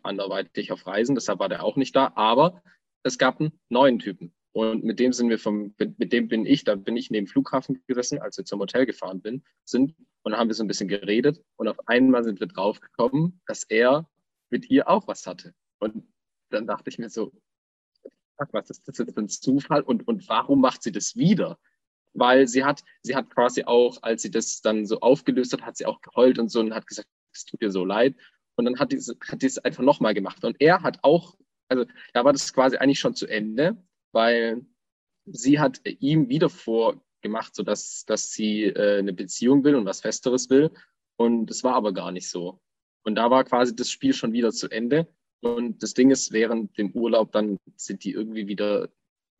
anderweitig 0.03 0.71
auf 0.71 0.85
Reisen, 0.87 1.15
deshalb 1.15 1.39
war 1.39 1.49
der 1.49 1.63
auch 1.63 1.75
nicht 1.75 1.95
da. 1.95 2.11
Aber 2.15 2.61
es 3.03 3.17
gab 3.17 3.39
einen 3.39 3.59
neuen 3.69 3.99
Typen. 3.99 4.33
Und 4.53 4.83
mit 4.83 4.99
dem 4.99 5.13
sind 5.13 5.29
wir 5.29 5.39
vom, 5.39 5.73
mit 5.77 6.11
dem 6.11 6.27
bin 6.27 6.45
ich, 6.45 6.65
da 6.65 6.75
bin 6.75 6.97
ich 6.97 7.09
neben 7.09 7.25
dem 7.25 7.31
Flughafen 7.31 7.81
gesessen, 7.87 8.19
als 8.19 8.37
wir 8.37 8.43
zum 8.43 8.59
Hotel 8.59 8.85
gefahren 8.85 9.21
bin, 9.21 9.43
sind 9.63 9.95
und 10.23 10.35
haben 10.35 10.49
wir 10.49 10.55
so 10.55 10.63
ein 10.63 10.67
bisschen 10.67 10.89
geredet 10.89 11.41
und 11.55 11.69
auf 11.69 11.87
einmal 11.87 12.23
sind 12.23 12.41
wir 12.41 12.47
draufgekommen, 12.47 13.39
dass 13.47 13.63
er 13.63 14.09
mit 14.49 14.69
ihr 14.69 14.89
auch 14.89 15.07
was 15.07 15.25
hatte. 15.25 15.53
Und 15.79 16.05
dann 16.49 16.67
dachte 16.67 16.89
ich 16.89 16.99
mir 16.99 17.09
so, 17.09 17.31
was 18.51 18.69
ist 18.69 18.87
das 18.87 18.97
jetzt 18.97 19.13
für 19.13 19.21
ein 19.21 19.29
Zufall 19.29 19.81
und, 19.81 20.07
und 20.07 20.27
warum 20.27 20.59
macht 20.59 20.83
sie 20.83 20.91
das 20.91 21.15
wieder? 21.15 21.57
Weil 22.13 22.47
sie 22.47 22.65
hat, 22.65 22.83
sie 23.03 23.15
hat 23.15 23.29
quasi 23.29 23.63
auch, 23.63 23.99
als 24.01 24.21
sie 24.21 24.31
das 24.31 24.61
dann 24.61 24.85
so 24.85 24.99
aufgelöst 24.99 25.53
hat, 25.53 25.61
hat 25.61 25.77
sie 25.77 25.85
auch 25.85 26.01
geheult 26.01 26.39
und 26.39 26.49
so 26.49 26.59
und 26.59 26.73
hat 26.73 26.87
gesagt, 26.87 27.07
es 27.33 27.45
tut 27.45 27.61
ihr 27.61 27.71
so 27.71 27.85
leid. 27.85 28.15
Und 28.61 28.65
dann 28.65 28.79
hat 28.79 28.93
sie 28.95 29.13
hat 29.27 29.43
es 29.43 29.57
einfach 29.59 29.83
nochmal 29.83 30.13
gemacht. 30.13 30.43
Und 30.45 30.55
er 30.59 30.81
hat 30.81 30.99
auch, 31.01 31.35
also 31.67 31.85
da 32.13 32.23
war 32.23 32.31
das 32.31 32.53
quasi 32.53 32.77
eigentlich 32.77 32.99
schon 32.99 33.15
zu 33.15 33.27
Ende 33.27 33.77
weil 34.11 34.65
sie 35.25 35.59
hat 35.59 35.81
ihm 35.85 36.29
wieder 36.29 36.49
vorgemacht, 36.49 37.55
so 37.55 37.63
dass, 37.63 38.05
sie 38.07 38.63
äh, 38.63 38.99
eine 38.99 39.13
Beziehung 39.13 39.63
will 39.63 39.75
und 39.75 39.85
was 39.85 40.01
Festeres 40.01 40.49
will. 40.49 40.71
Und 41.17 41.47
das 41.47 41.63
war 41.63 41.75
aber 41.75 41.93
gar 41.93 42.11
nicht 42.11 42.29
so. 42.29 42.59
Und 43.03 43.15
da 43.15 43.29
war 43.29 43.43
quasi 43.43 43.75
das 43.75 43.89
Spiel 43.89 44.13
schon 44.13 44.33
wieder 44.33 44.51
zu 44.51 44.69
Ende. 44.69 45.07
Und 45.41 45.81
das 45.81 45.93
Ding 45.93 46.11
ist, 46.11 46.31
während 46.31 46.77
dem 46.77 46.91
Urlaub 46.91 47.31
dann 47.31 47.57
sind 47.75 48.03
die 48.03 48.11
irgendwie 48.11 48.47
wieder, 48.47 48.89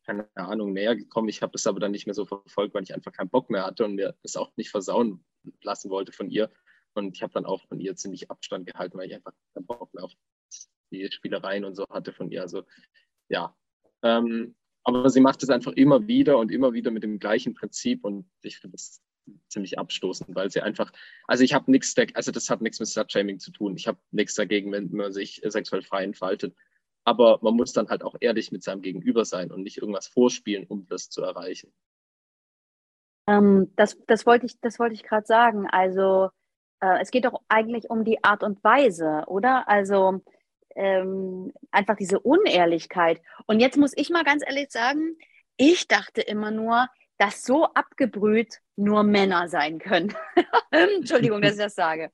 keine 0.05 0.27
Ahnung, 0.35 0.73
näher 0.73 0.95
gekommen. 0.95 1.29
Ich 1.29 1.41
habe 1.41 1.51
das 1.51 1.67
aber 1.67 1.79
dann 1.79 1.91
nicht 1.91 2.07
mehr 2.07 2.15
so 2.15 2.25
verfolgt, 2.25 2.73
weil 2.73 2.83
ich 2.83 2.93
einfach 2.93 3.11
keinen 3.11 3.29
Bock 3.29 3.49
mehr 3.49 3.65
hatte 3.65 3.85
und 3.85 3.95
mir 3.95 4.15
das 4.23 4.35
auch 4.35 4.51
nicht 4.57 4.71
versauen 4.71 5.23
lassen 5.61 5.89
wollte 5.89 6.11
von 6.11 6.29
ihr. 6.29 6.49
Und 6.93 7.15
ich 7.15 7.23
habe 7.23 7.33
dann 7.33 7.45
auch 7.45 7.61
von 7.67 7.79
ihr 7.79 7.95
ziemlich 7.95 8.29
Abstand 8.29 8.65
gehalten, 8.67 8.97
weil 8.97 9.07
ich 9.07 9.15
einfach 9.15 9.33
keinen 9.53 9.65
Bock 9.65 9.93
mehr 9.93 10.03
auf 10.03 10.11
die 10.91 11.09
Spielereien 11.11 11.65
und 11.65 11.75
so 11.75 11.85
hatte 11.89 12.11
von 12.11 12.29
ihr. 12.29 12.41
Also 12.41 12.63
ja, 13.29 13.55
ähm, 14.03 14.55
aber 14.83 15.09
sie 15.09 15.21
macht 15.21 15.43
es 15.43 15.49
einfach 15.49 15.73
immer 15.73 16.07
wieder 16.07 16.37
und 16.37 16.51
immer 16.51 16.73
wieder 16.73 16.91
mit 16.91 17.03
dem 17.03 17.19
gleichen 17.19 17.53
Prinzip 17.53 18.03
und 18.03 18.29
ich 18.41 18.57
finde 18.57 18.75
das 18.75 19.01
ziemlich 19.47 19.77
abstoßend, 19.77 20.35
weil 20.35 20.49
sie 20.49 20.61
einfach, 20.61 20.91
also 21.27 21.43
ich 21.43 21.53
habe 21.53 21.69
nichts, 21.71 21.95
also 22.13 22.31
das 22.31 22.49
hat 22.49 22.61
nichts 22.61 22.79
mit 22.79 22.89
Slutshaming 22.89 23.39
zu 23.39 23.51
tun. 23.51 23.75
Ich 23.77 23.87
habe 23.87 23.99
nichts 24.11 24.35
dagegen, 24.35 24.71
wenn 24.71 24.91
man 24.91 25.13
sich 25.13 25.41
sexuell 25.45 25.83
frei 25.83 26.03
entfaltet. 26.03 26.55
Aber 27.03 27.39
man 27.41 27.55
muss 27.55 27.73
dann 27.73 27.89
halt 27.89 28.03
auch 28.03 28.15
ehrlich 28.19 28.51
mit 28.51 28.63
seinem 28.63 28.81
Gegenüber 28.81 29.25
sein 29.25 29.51
und 29.51 29.63
nicht 29.63 29.77
irgendwas 29.77 30.07
vorspielen, 30.07 30.65
um 30.67 30.85
das 30.87 31.09
zu 31.09 31.21
erreichen. 31.21 31.73
Ähm, 33.27 33.71
das, 33.75 33.97
das 34.07 34.25
wollte 34.25 34.45
ich, 34.45 34.59
das 34.59 34.79
wollte 34.79 34.93
ich 34.93 35.03
gerade 35.03 35.25
sagen. 35.25 35.67
Also 35.67 36.29
äh, 36.81 36.99
es 37.01 37.11
geht 37.11 37.25
doch 37.25 37.41
eigentlich 37.47 37.89
um 37.89 38.03
die 38.03 38.23
Art 38.23 38.43
und 38.43 38.63
Weise, 38.63 39.23
oder? 39.27 39.67
Also 39.69 40.21
ähm, 40.75 41.53
einfach 41.71 41.95
diese 41.95 42.19
Unehrlichkeit. 42.19 43.21
Und 43.45 43.59
jetzt 43.59 43.77
muss 43.77 43.93
ich 43.95 44.09
mal 44.09 44.23
ganz 44.23 44.43
ehrlich 44.45 44.71
sagen, 44.71 45.17
ich 45.57 45.87
dachte 45.87 46.21
immer 46.21 46.51
nur, 46.51 46.87
dass 47.17 47.43
so 47.43 47.65
abgebrüht 47.65 48.61
nur 48.75 49.03
Männer 49.03 49.47
sein 49.47 49.79
können. 49.79 50.13
Entschuldigung, 50.71 51.41
dass 51.41 51.53
ich 51.53 51.59
das 51.59 51.75
sage. 51.75 52.11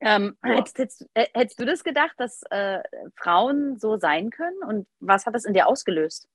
Ähm, 0.00 0.36
hättest, 0.42 0.78
hättest, 0.78 1.06
äh, 1.14 1.26
hättest, 1.34 1.60
du 1.60 1.64
das 1.64 1.84
gedacht, 1.84 2.14
dass 2.16 2.42
äh, 2.50 2.80
Frauen 3.14 3.78
so 3.78 3.98
sein 3.98 4.30
können? 4.30 4.62
Und 4.62 4.88
was 4.98 5.26
hat 5.26 5.34
das 5.34 5.44
in 5.44 5.54
dir 5.54 5.68
ausgelöst? 5.68 6.28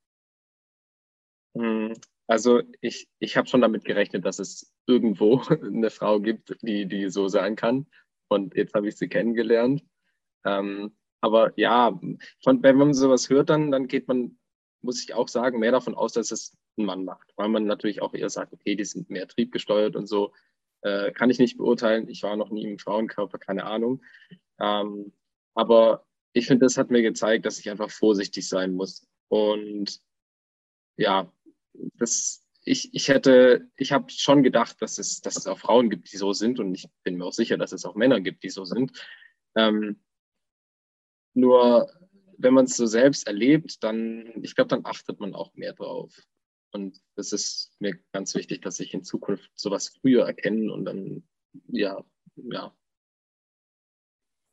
Also 2.27 2.61
ich, 2.81 3.07
ich 3.19 3.37
habe 3.37 3.47
schon 3.47 3.61
damit 3.61 3.85
gerechnet, 3.85 4.25
dass 4.25 4.39
es 4.39 4.73
irgendwo 4.85 5.41
eine 5.49 5.89
Frau 5.89 6.19
gibt, 6.19 6.55
die, 6.61 6.85
die 6.85 7.09
so 7.09 7.27
sein 7.27 7.55
kann. 7.55 7.87
Und 8.29 8.55
jetzt 8.55 8.73
habe 8.73 8.89
ich 8.89 8.97
sie 8.97 9.07
kennengelernt. 9.07 9.83
Ähm, 10.45 10.95
aber 11.21 11.53
ja, 11.57 11.99
von, 12.43 12.61
wenn 12.61 12.75
man 12.77 12.93
sowas 12.93 13.29
hört, 13.29 13.49
dann, 13.49 13.71
dann 13.71 13.87
geht 13.87 14.07
man, 14.07 14.37
muss 14.81 15.01
ich 15.03 15.13
auch 15.13 15.29
sagen, 15.29 15.59
mehr 15.59 15.71
davon 15.71 15.95
aus, 15.95 16.13
dass 16.13 16.31
es 16.31 16.57
ein 16.77 16.85
Mann 16.85 17.05
macht. 17.05 17.31
Weil 17.37 17.49
man 17.49 17.65
natürlich 17.65 18.01
auch 18.01 18.13
eher 18.13 18.29
sagt, 18.29 18.53
okay, 18.53 18.75
die 18.75 18.85
sind 18.85 19.09
mehr 19.09 19.27
triebgesteuert 19.27 19.95
und 19.95 20.07
so. 20.07 20.33
Äh, 20.81 21.11
kann 21.11 21.29
ich 21.29 21.39
nicht 21.39 21.57
beurteilen. 21.57 22.09
Ich 22.09 22.23
war 22.23 22.35
noch 22.35 22.51
nie 22.51 22.63
im 22.65 22.77
Frauenkörper, 22.77 23.39
keine 23.39 23.63
Ahnung. 23.65 24.03
Ähm, 24.59 25.13
aber 25.55 26.05
ich 26.33 26.45
finde, 26.45 26.65
das 26.65 26.77
hat 26.77 26.91
mir 26.91 27.01
gezeigt, 27.01 27.45
dass 27.45 27.59
ich 27.59 27.69
einfach 27.69 27.89
vorsichtig 27.89 28.47
sein 28.47 28.73
muss. 28.73 29.07
Und 29.29 29.99
ja, 30.97 31.31
das, 31.95 32.43
ich, 32.63 32.93
ich 32.93 33.07
hätte, 33.07 33.69
ich 33.77 33.91
habe 33.91 34.09
schon 34.09 34.43
gedacht, 34.43 34.81
dass 34.81 34.97
es, 34.97 35.21
dass 35.21 35.37
es 35.37 35.47
auch 35.47 35.59
Frauen 35.59 35.89
gibt, 35.89 36.11
die 36.11 36.17
so 36.17 36.33
sind. 36.33 36.59
Und 36.59 36.75
ich 36.75 36.87
bin 37.03 37.17
mir 37.17 37.25
auch 37.25 37.33
sicher, 37.33 37.57
dass 37.57 37.71
es 37.71 37.85
auch 37.85 37.95
Männer 37.95 38.19
gibt, 38.21 38.43
die 38.43 38.49
so 38.49 38.65
sind. 38.65 38.91
Ähm, 39.55 40.01
nur 41.33 41.89
wenn 42.37 42.53
man 42.53 42.65
es 42.65 42.77
so 42.77 42.85
selbst 42.85 43.27
erlebt, 43.27 43.83
dann, 43.83 44.31
ich 44.43 44.55
glaube, 44.55 44.69
dann 44.69 44.85
achtet 44.85 45.19
man 45.19 45.33
auch 45.33 45.53
mehr 45.55 45.73
drauf. 45.73 46.13
Und 46.71 46.99
das 47.15 47.31
ist 47.31 47.71
mir 47.79 47.97
ganz 48.11 48.35
wichtig, 48.35 48.61
dass 48.61 48.79
ich 48.79 48.93
in 48.93 49.03
Zukunft 49.03 49.49
sowas 49.55 49.89
früher 49.99 50.25
erkenne 50.25 50.71
und 50.71 50.85
dann, 50.85 51.27
ja, 51.67 52.03
ja. 52.35 52.75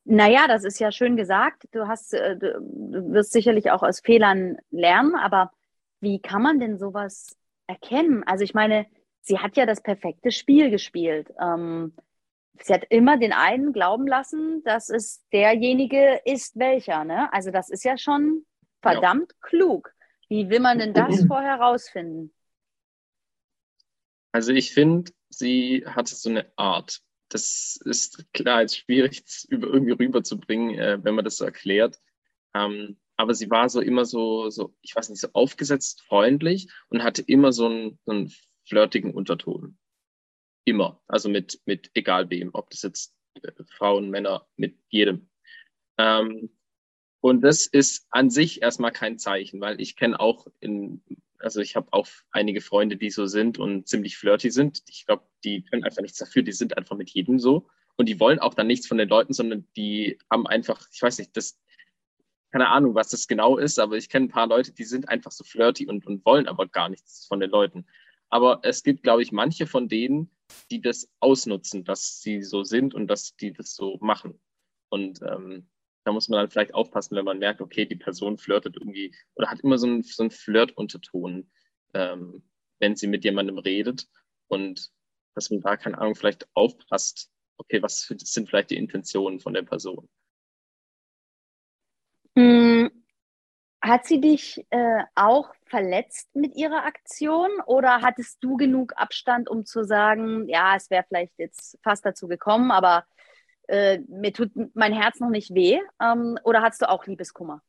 Naja, 0.05 0.47
das 0.47 0.65
ist 0.65 0.79
ja 0.79 0.93
schön 0.93 1.17
gesagt. 1.17 1.65
Du 1.73 1.89
hast, 1.89 2.13
äh, 2.15 2.37
du 2.37 3.13
wirst 3.13 3.33
sicherlich 3.33 3.71
auch 3.71 3.83
aus 3.83 4.01
Fehlern 4.01 4.59
lernen, 4.71 5.15
aber 5.15 5.51
wie 6.05 6.21
kann 6.21 6.43
man 6.43 6.61
denn 6.61 6.79
sowas 6.79 7.37
erkennen? 7.67 8.23
Also 8.25 8.45
ich 8.45 8.55
meine, 8.55 8.87
sie 9.21 9.41
hat 9.41 9.57
ja 9.57 9.67
das 9.67 9.83
perfekte 9.83 10.31
Spiel 10.31 10.71
gespielt. 10.71 11.33
Ähm, 11.41 11.95
sie 12.63 12.73
hat 12.73 12.85
immer 12.91 13.19
den 13.19 13.33
einen 13.33 13.73
glauben 13.73 14.07
lassen, 14.07 14.63
dass 14.63 14.91
es 14.91 15.27
derjenige 15.33 16.21
ist, 16.25 16.57
welcher. 16.57 17.05
Ne? 17.05 17.33
Also 17.33 17.51
das 17.51 17.71
ist 17.71 17.85
ja 17.85 17.99
schon 17.99 18.45
verdammt 18.83 19.33
ja. 19.33 19.49
klug. 19.49 19.93
Wie 20.29 20.49
will 20.51 20.61
man 20.61 20.79
denn 20.79 20.95
das 20.95 21.25
vorher 21.27 21.57
rausfinden? 21.57 22.33
Also 24.31 24.53
ich 24.53 24.73
finde, 24.73 25.13
sie 25.29 25.85
hatte 25.87 26.15
so 26.15 26.29
eine 26.29 26.47
Art. 26.57 27.01
Das 27.31 27.81
ist 27.85 28.33
klar 28.33 28.61
jetzt 28.61 28.79
schwierig 28.79 29.25
irgendwie 29.49 29.93
rüberzubringen, 29.93 30.79
äh, 30.79 30.99
wenn 31.03 31.15
man 31.15 31.25
das 31.25 31.39
so 31.39 31.45
erklärt. 31.45 32.01
Ähm, 32.55 32.99
aber 33.17 33.35
sie 33.35 33.51
war 33.51 33.69
so 33.69 33.81
immer 33.81 34.05
so, 34.05 34.51
so, 34.51 34.75
ich 34.83 34.95
weiß 34.95 35.09
nicht, 35.11 35.21
so 35.21 35.29
aufgesetzt 35.33 36.03
freundlich 36.03 36.69
und 36.89 37.03
hatte 37.03 37.23
immer 37.23 37.53
so 37.53 37.67
einen, 37.67 37.99
so 38.05 38.13
einen 38.13 38.33
flirtigen 38.65 39.15
Unterton. 39.15 39.79
Immer. 40.65 41.01
Also 41.07 41.29
mit, 41.29 41.61
mit 41.67 41.91
egal 41.95 42.31
wem, 42.31 42.51
ob 42.53 42.71
das 42.71 42.83
jetzt 42.83 43.15
äh, 43.43 43.53
Frauen, 43.77 44.11
Männer, 44.11 44.47
mit 44.57 44.79
jedem. 44.89 45.29
Ähm, 45.99 46.51
und 47.21 47.41
das 47.41 47.67
ist 47.67 48.07
an 48.11 48.31
sich 48.31 48.63
erstmal 48.63 48.93
kein 48.93 49.19
Zeichen, 49.19 49.61
weil 49.61 49.81
ich 49.81 49.97
kenne 49.97 50.19
auch 50.21 50.47
in, 50.61 51.03
also 51.39 51.61
ich 51.61 51.77
habe 51.77 51.93
auch 51.93 52.07
einige 52.33 52.61
Freunde, 52.61 52.97
die 52.97 53.11
so 53.11 53.27
sind 53.27 53.59
und 53.59 53.89
ziemlich 53.89 54.17
flirty 54.17 54.51
sind. 54.51 54.83
Ich 54.89 55.07
glaube, 55.07 55.25
die 55.45 55.63
können 55.65 55.85
einfach 55.85 56.03
nichts 56.03 56.19
dafür, 56.19 56.43
die 56.43 56.53
sind 56.53 56.77
einfach 56.77 56.97
mit 56.97 57.11
jedem 57.11 57.39
so. 57.39 57.69
Und 57.97 58.09
die 58.09 58.19
wollen 58.19 58.41
auch 58.41 58.55
dann 58.55 58.67
nichts 58.67 58.87
von 58.87 58.99
den 58.99 59.09
Leuten, 59.09 59.33
sondern 59.33 59.69
die 59.77 60.19
haben 60.31 60.47
einfach, 60.47 60.89
ich 60.93 61.01
weiß 61.01 61.19
nicht, 61.19 61.37
das, 61.37 61.61
keine 62.55 62.69
Ahnung, 62.69 62.95
was 62.95 63.09
das 63.09 63.27
genau 63.27 63.59
ist, 63.59 63.81
aber 63.81 63.97
ich 63.97 64.09
kenne 64.09 64.27
ein 64.27 64.31
paar 64.31 64.47
Leute, 64.47 64.71
die 64.73 64.85
sind 64.85 65.09
einfach 65.09 65.33
so 65.33 65.43
flirty 65.43 65.89
und, 65.89 66.07
und 66.07 66.25
wollen 66.25 66.47
aber 66.47 66.69
gar 66.69 66.89
nichts 66.89 67.27
von 67.27 67.41
den 67.41 67.51
Leuten. 67.51 67.85
Aber 68.29 68.61
es 68.63 68.85
gibt, 68.85 69.03
glaube 69.03 69.23
ich, 69.23 69.33
manche 69.33 69.67
von 69.67 69.89
denen, 69.89 70.31
die 70.71 70.81
das 70.81 71.11
ausnutzen, 71.19 71.83
dass 71.83 72.21
sie 72.21 72.45
so 72.45 72.63
sind 72.63 72.95
und 72.95 73.09
dass 73.09 73.35
die 73.35 73.53
das 73.53 73.75
so 73.75 73.99
machen. 74.01 74.41
Und 74.89 75.21
ähm, 75.23 75.69
da 76.05 76.13
muss 76.13 76.29
man 76.29 76.39
dann 76.39 76.49
vielleicht 76.49 76.75
aufpassen, 76.75 77.17
wenn 77.17 77.25
man 77.25 77.41
merkt, 77.41 77.61
okay, 77.61 77.87
die 77.87 77.97
Person 77.97 78.39
flirtet 78.39 78.77
irgendwie 78.77 79.13
oder 79.35 79.51
hat 79.51 79.59
immer 79.59 79.77
so 79.77 79.89
einen, 79.89 80.05
so 80.05 80.23
einen 80.23 80.31
Flirt-Unterton, 80.31 81.51
ähm, 81.93 82.45
wenn 82.79 82.95
sie 82.95 83.09
mit 83.09 83.25
jemandem 83.25 83.59
redet. 83.59 84.07
Und 84.47 84.93
dass 85.35 85.51
man 85.51 85.61
da, 85.61 85.77
keine 85.77 85.99
Ahnung, 85.99 86.15
vielleicht 86.15 86.47
aufpasst, 86.55 87.33
okay, 87.57 87.83
was 87.83 88.03
sind 88.07 88.49
vielleicht 88.49 88.71
die 88.71 88.77
Intentionen 88.77 89.41
von 89.41 89.55
der 89.55 89.63
Person. 89.63 90.09
Mm, 92.35 92.89
hat 93.81 94.07
sie 94.07 94.21
dich 94.21 94.65
äh, 94.71 95.03
auch 95.15 95.53
verletzt 95.67 96.35
mit 96.35 96.57
ihrer 96.57 96.85
Aktion 96.85 97.51
oder 97.67 98.01
hattest 98.03 98.43
du 98.43 98.57
genug 98.57 98.95
Abstand, 98.97 99.49
um 99.49 99.67
zu 99.67 99.85
sagen, 99.85 100.49
ja, 100.49 100.75
es 100.77 100.91
wäre 100.91 101.05
vielleicht 101.07 101.39
jetzt 101.39 101.79
fast 101.83 102.05
dazu 102.05 102.27
gekommen, 102.27 102.71
aber 102.71 103.05
äh, 103.69 103.99
mir 104.09 104.33
tut 104.33 104.53
mein 104.75 104.93
Herz 104.93 105.21
noch 105.21 105.31
nicht 105.31 105.55
weh? 105.55 105.81
Ähm, 106.01 106.39
oder 106.45 106.63
hattest 106.63 106.83
du 106.83 106.89
auch 106.89 107.07
Liebeskummer? 107.07 107.63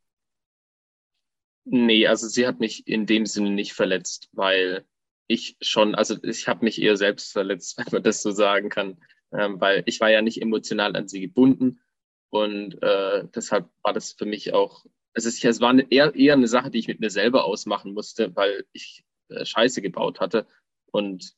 Nee, 1.66 2.08
also 2.08 2.28
sie 2.28 2.46
hat 2.48 2.60
mich 2.60 2.88
in 2.88 3.06
dem 3.06 3.26
Sinne 3.26 3.50
nicht 3.50 3.74
verletzt, 3.74 4.30
weil 4.34 4.86
ich 5.28 5.58
schon, 5.62 5.96
also 5.96 6.16
ich 6.24 6.48
habe 6.48 6.64
mich 6.64 6.82
eher 6.82 6.96
selbst 6.96 7.32
verletzt, 7.32 7.78
wenn 7.78 7.88
man 7.92 8.04
das 8.04 8.22
so 8.22 8.32
sagen 8.32 8.70
kann, 8.70 8.98
ähm, 9.34 9.60
weil 9.60 9.84
ich 9.86 10.00
war 10.00 10.10
ja 10.10 10.22
nicht 10.22 10.42
emotional 10.42 10.96
an 10.96 11.08
sie 11.08 11.22
gebunden 11.22 11.82
Und 12.36 12.84
äh, 12.84 13.25
deshalb 13.34 13.70
war 13.82 13.94
das 13.94 14.12
für 14.12 14.25
mich 14.25 14.54
auch, 14.54 14.86
also 15.13 15.30
es, 15.30 15.42
es 15.42 15.62
war 15.62 15.70
eine, 15.70 15.89
eher, 15.89 16.13
eher 16.15 16.34
eine 16.34 16.50
Sache, 16.50 16.70
die 16.70 16.80
ich 16.80 16.89
mit 16.89 17.00
mir 17.00 17.10
selber 17.10 17.46
ausmachen 17.46 17.94
musste, 17.94 18.36
weil 18.36 18.65
ich 18.74 19.06
äh, 19.30 19.46
Scheiße 19.46 19.82
gebaut 19.82 20.20
hatte. 20.20 20.46
Und 20.92 21.34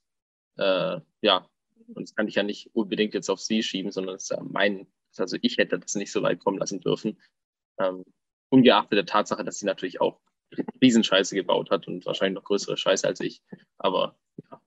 äh, 0.57 0.99
ja, 1.21 1.47
und 1.93 2.01
das 2.01 2.15
kann 2.15 2.27
ich 2.27 2.33
ja 2.33 2.41
nicht 2.41 2.71
unbedingt 2.73 3.13
jetzt 3.13 3.29
auf 3.29 3.39
sie 3.39 3.61
schieben, 3.61 3.91
sondern 3.91 4.15
es 4.15 4.23
ist 4.23 4.31
ja 4.31 4.41
mein, 4.41 4.87
also 5.15 5.37
ich 5.39 5.59
hätte 5.59 5.77
das 5.77 5.93
nicht 5.93 6.11
so 6.11 6.23
weit 6.23 6.39
kommen 6.39 6.57
lassen 6.57 6.81
dürfen. 6.81 7.21
Ähm, 7.79 8.03
ungeachtet 8.49 8.93
der 8.93 9.05
Tatsache, 9.05 9.43
dass 9.45 9.59
sie 9.59 9.67
natürlich 9.67 10.01
auch 10.01 10.19
Riesenscheiße 10.81 11.35
gebaut 11.35 11.69
hat 11.69 11.87
und 11.87 12.07
wahrscheinlich 12.07 12.37
noch 12.37 12.43
größere 12.43 12.75
Scheiße 12.75 13.05
als 13.05 13.19
ich. 13.19 13.43
Aber 13.77 14.17
ja. 14.49 14.59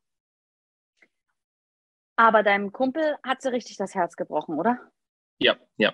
Aber 2.14 2.44
deinem 2.44 2.70
Kumpel 2.70 3.16
hat 3.24 3.42
sie 3.42 3.50
richtig 3.50 3.78
das 3.78 3.96
Herz 3.96 4.14
gebrochen, 4.14 4.60
oder? 4.60 4.92
Ja, 5.40 5.58
ja. 5.76 5.92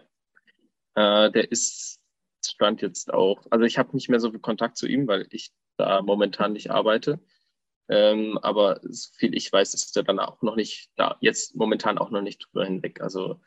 Äh, 0.96 1.30
der 1.30 1.52
ist, 1.52 2.00
stand 2.44 2.82
jetzt 2.82 3.12
auch, 3.12 3.46
also 3.50 3.64
ich 3.64 3.78
habe 3.78 3.94
nicht 3.94 4.08
mehr 4.08 4.20
so 4.20 4.30
viel 4.30 4.40
Kontakt 4.40 4.76
zu 4.76 4.86
ihm, 4.88 5.06
weil 5.06 5.26
ich 5.30 5.52
da 5.76 6.02
momentan 6.02 6.54
nicht 6.54 6.70
arbeite. 6.70 7.20
Ähm, 7.88 8.38
aber 8.42 8.80
so 8.82 9.10
viel 9.16 9.34
ich 9.36 9.52
weiß, 9.52 9.74
ist 9.74 9.96
er 9.96 10.02
dann 10.02 10.18
auch 10.18 10.42
noch 10.42 10.56
nicht 10.56 10.90
da, 10.96 11.16
jetzt 11.20 11.54
momentan 11.54 11.98
auch 11.98 12.10
noch 12.10 12.22
nicht 12.22 12.44
drüber 12.44 12.64
hinweg. 12.64 13.00
Also 13.00 13.40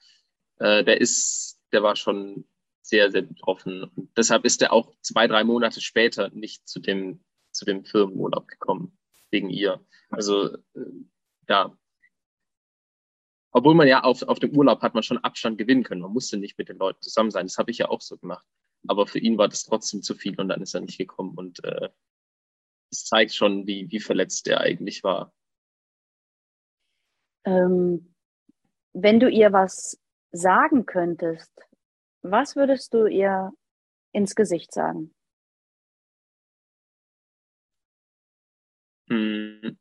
äh, 0.60 0.84
der 0.84 1.02
ist, 1.02 1.60
der 1.74 1.84
war 1.84 1.96
schon 1.96 2.46
sehr, 2.82 3.12
sehr 3.12 3.24
betroffen. 3.24 3.84
Und 3.84 4.16
deshalb 4.18 4.46
ist 4.46 4.62
er 4.62 4.72
auch 4.72 4.94
zwei, 5.02 5.28
drei 5.28 5.44
Monate 5.44 5.82
später 5.82 6.30
nicht 6.30 6.68
zu 6.68 6.80
dem, 6.80 7.24
zu 7.52 7.66
dem 7.66 7.84
Firmenurlaub 7.84 8.48
gekommen, 8.48 8.98
wegen 9.32 9.50
ihr. 9.50 9.84
Also 10.10 10.56
äh, 10.56 10.92
ja. 11.50 11.76
Obwohl 13.52 13.74
man 13.76 13.88
ja 13.88 14.04
auf, 14.04 14.22
auf 14.24 14.40
dem 14.40 14.56
Urlaub 14.56 14.82
hat 14.82 14.94
man 14.94 15.04
schon 15.04 15.18
Abstand 15.20 15.58
gewinnen 15.58 15.84
können. 15.84 16.02
Man 16.02 16.14
musste 16.14 16.38
nicht 16.38 16.58
mit 16.58 16.70
den 16.70 16.78
Leuten 16.78 17.02
zusammen 17.02 17.32
sein. 17.32 17.48
Das 17.48 17.58
habe 17.58 17.72
ich 17.72 17.80
ja 17.80 17.90
auch 17.90 18.02
so 18.02 18.18
gemacht. 18.18 18.46
Aber 18.88 19.08
für 19.08 19.20
ihn 19.20 19.38
war 19.38 19.48
das 19.48 19.66
trotzdem 19.66 20.02
zu 20.02 20.14
viel 20.14 20.40
und 20.40 20.50
dann 20.50 20.62
ist 20.62 20.76
er 20.76 20.82
nicht 20.82 20.98
gekommen. 20.98 21.36
Und 21.36 21.64
äh, 21.64 21.90
es 22.92 23.06
zeigt 23.06 23.34
schon, 23.34 23.66
wie, 23.66 23.90
wie 23.90 24.00
verletzt 24.00 24.48
er 24.48 24.62
eigentlich 24.62 25.04
war. 25.04 25.34
Ähm, 27.46 28.14
wenn 28.94 29.20
du 29.20 29.30
ihr 29.30 29.52
was 29.52 30.00
sagen 30.32 30.86
könntest, 30.86 31.52
was 32.22 32.56
würdest 32.56 32.94
du 32.94 33.08
ihr 33.08 33.52
ins 34.12 34.36
Gesicht 34.36 34.74
sagen? 34.74 35.14
Hm. 39.10 39.78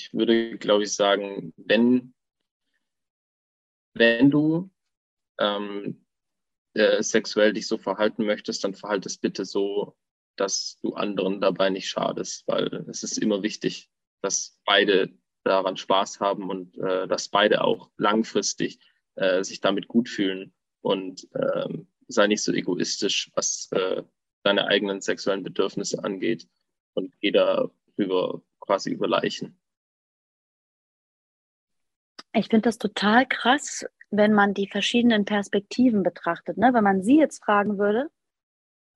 Ich 0.00 0.14
würde, 0.14 0.56
glaube 0.56 0.84
ich, 0.84 0.94
sagen, 0.94 1.52
wenn, 1.58 2.14
wenn 3.92 4.30
du 4.30 4.70
ähm, 5.38 6.06
äh, 6.72 7.02
sexuell 7.02 7.52
dich 7.52 7.66
so 7.66 7.76
verhalten 7.76 8.24
möchtest, 8.24 8.64
dann 8.64 8.74
verhalte 8.74 9.08
es 9.08 9.18
bitte 9.18 9.44
so, 9.44 9.94
dass 10.36 10.78
du 10.80 10.94
anderen 10.94 11.42
dabei 11.42 11.68
nicht 11.68 11.88
schadest, 11.88 12.44
weil 12.46 12.86
es 12.88 13.02
ist 13.02 13.18
immer 13.18 13.42
wichtig, 13.42 13.90
dass 14.22 14.58
beide 14.64 15.12
daran 15.44 15.76
Spaß 15.76 16.20
haben 16.20 16.48
und 16.48 16.78
äh, 16.78 17.06
dass 17.06 17.28
beide 17.28 17.62
auch 17.62 17.90
langfristig 17.98 18.78
äh, 19.16 19.44
sich 19.44 19.60
damit 19.60 19.86
gut 19.86 20.08
fühlen 20.08 20.54
und 20.80 21.28
ähm, 21.34 21.88
sei 22.08 22.26
nicht 22.26 22.42
so 22.42 22.52
egoistisch, 22.52 23.30
was 23.34 23.68
äh, 23.72 24.02
deine 24.44 24.66
eigenen 24.66 25.02
sexuellen 25.02 25.42
Bedürfnisse 25.42 26.02
angeht 26.02 26.48
und 26.94 27.12
geh 27.20 27.32
darüber 27.32 28.42
quasi 28.60 28.90
über 28.90 29.08
Leichen. 29.08 29.59
Ich 32.32 32.48
finde 32.48 32.62
das 32.62 32.78
total 32.78 33.26
krass, 33.26 33.84
wenn 34.10 34.32
man 34.32 34.54
die 34.54 34.68
verschiedenen 34.68 35.24
Perspektiven 35.24 36.02
betrachtet. 36.02 36.58
Ne? 36.58 36.70
Wenn 36.72 36.84
man 36.84 37.02
sie 37.02 37.18
jetzt 37.18 37.42
fragen 37.44 37.78
würde, 37.78 38.10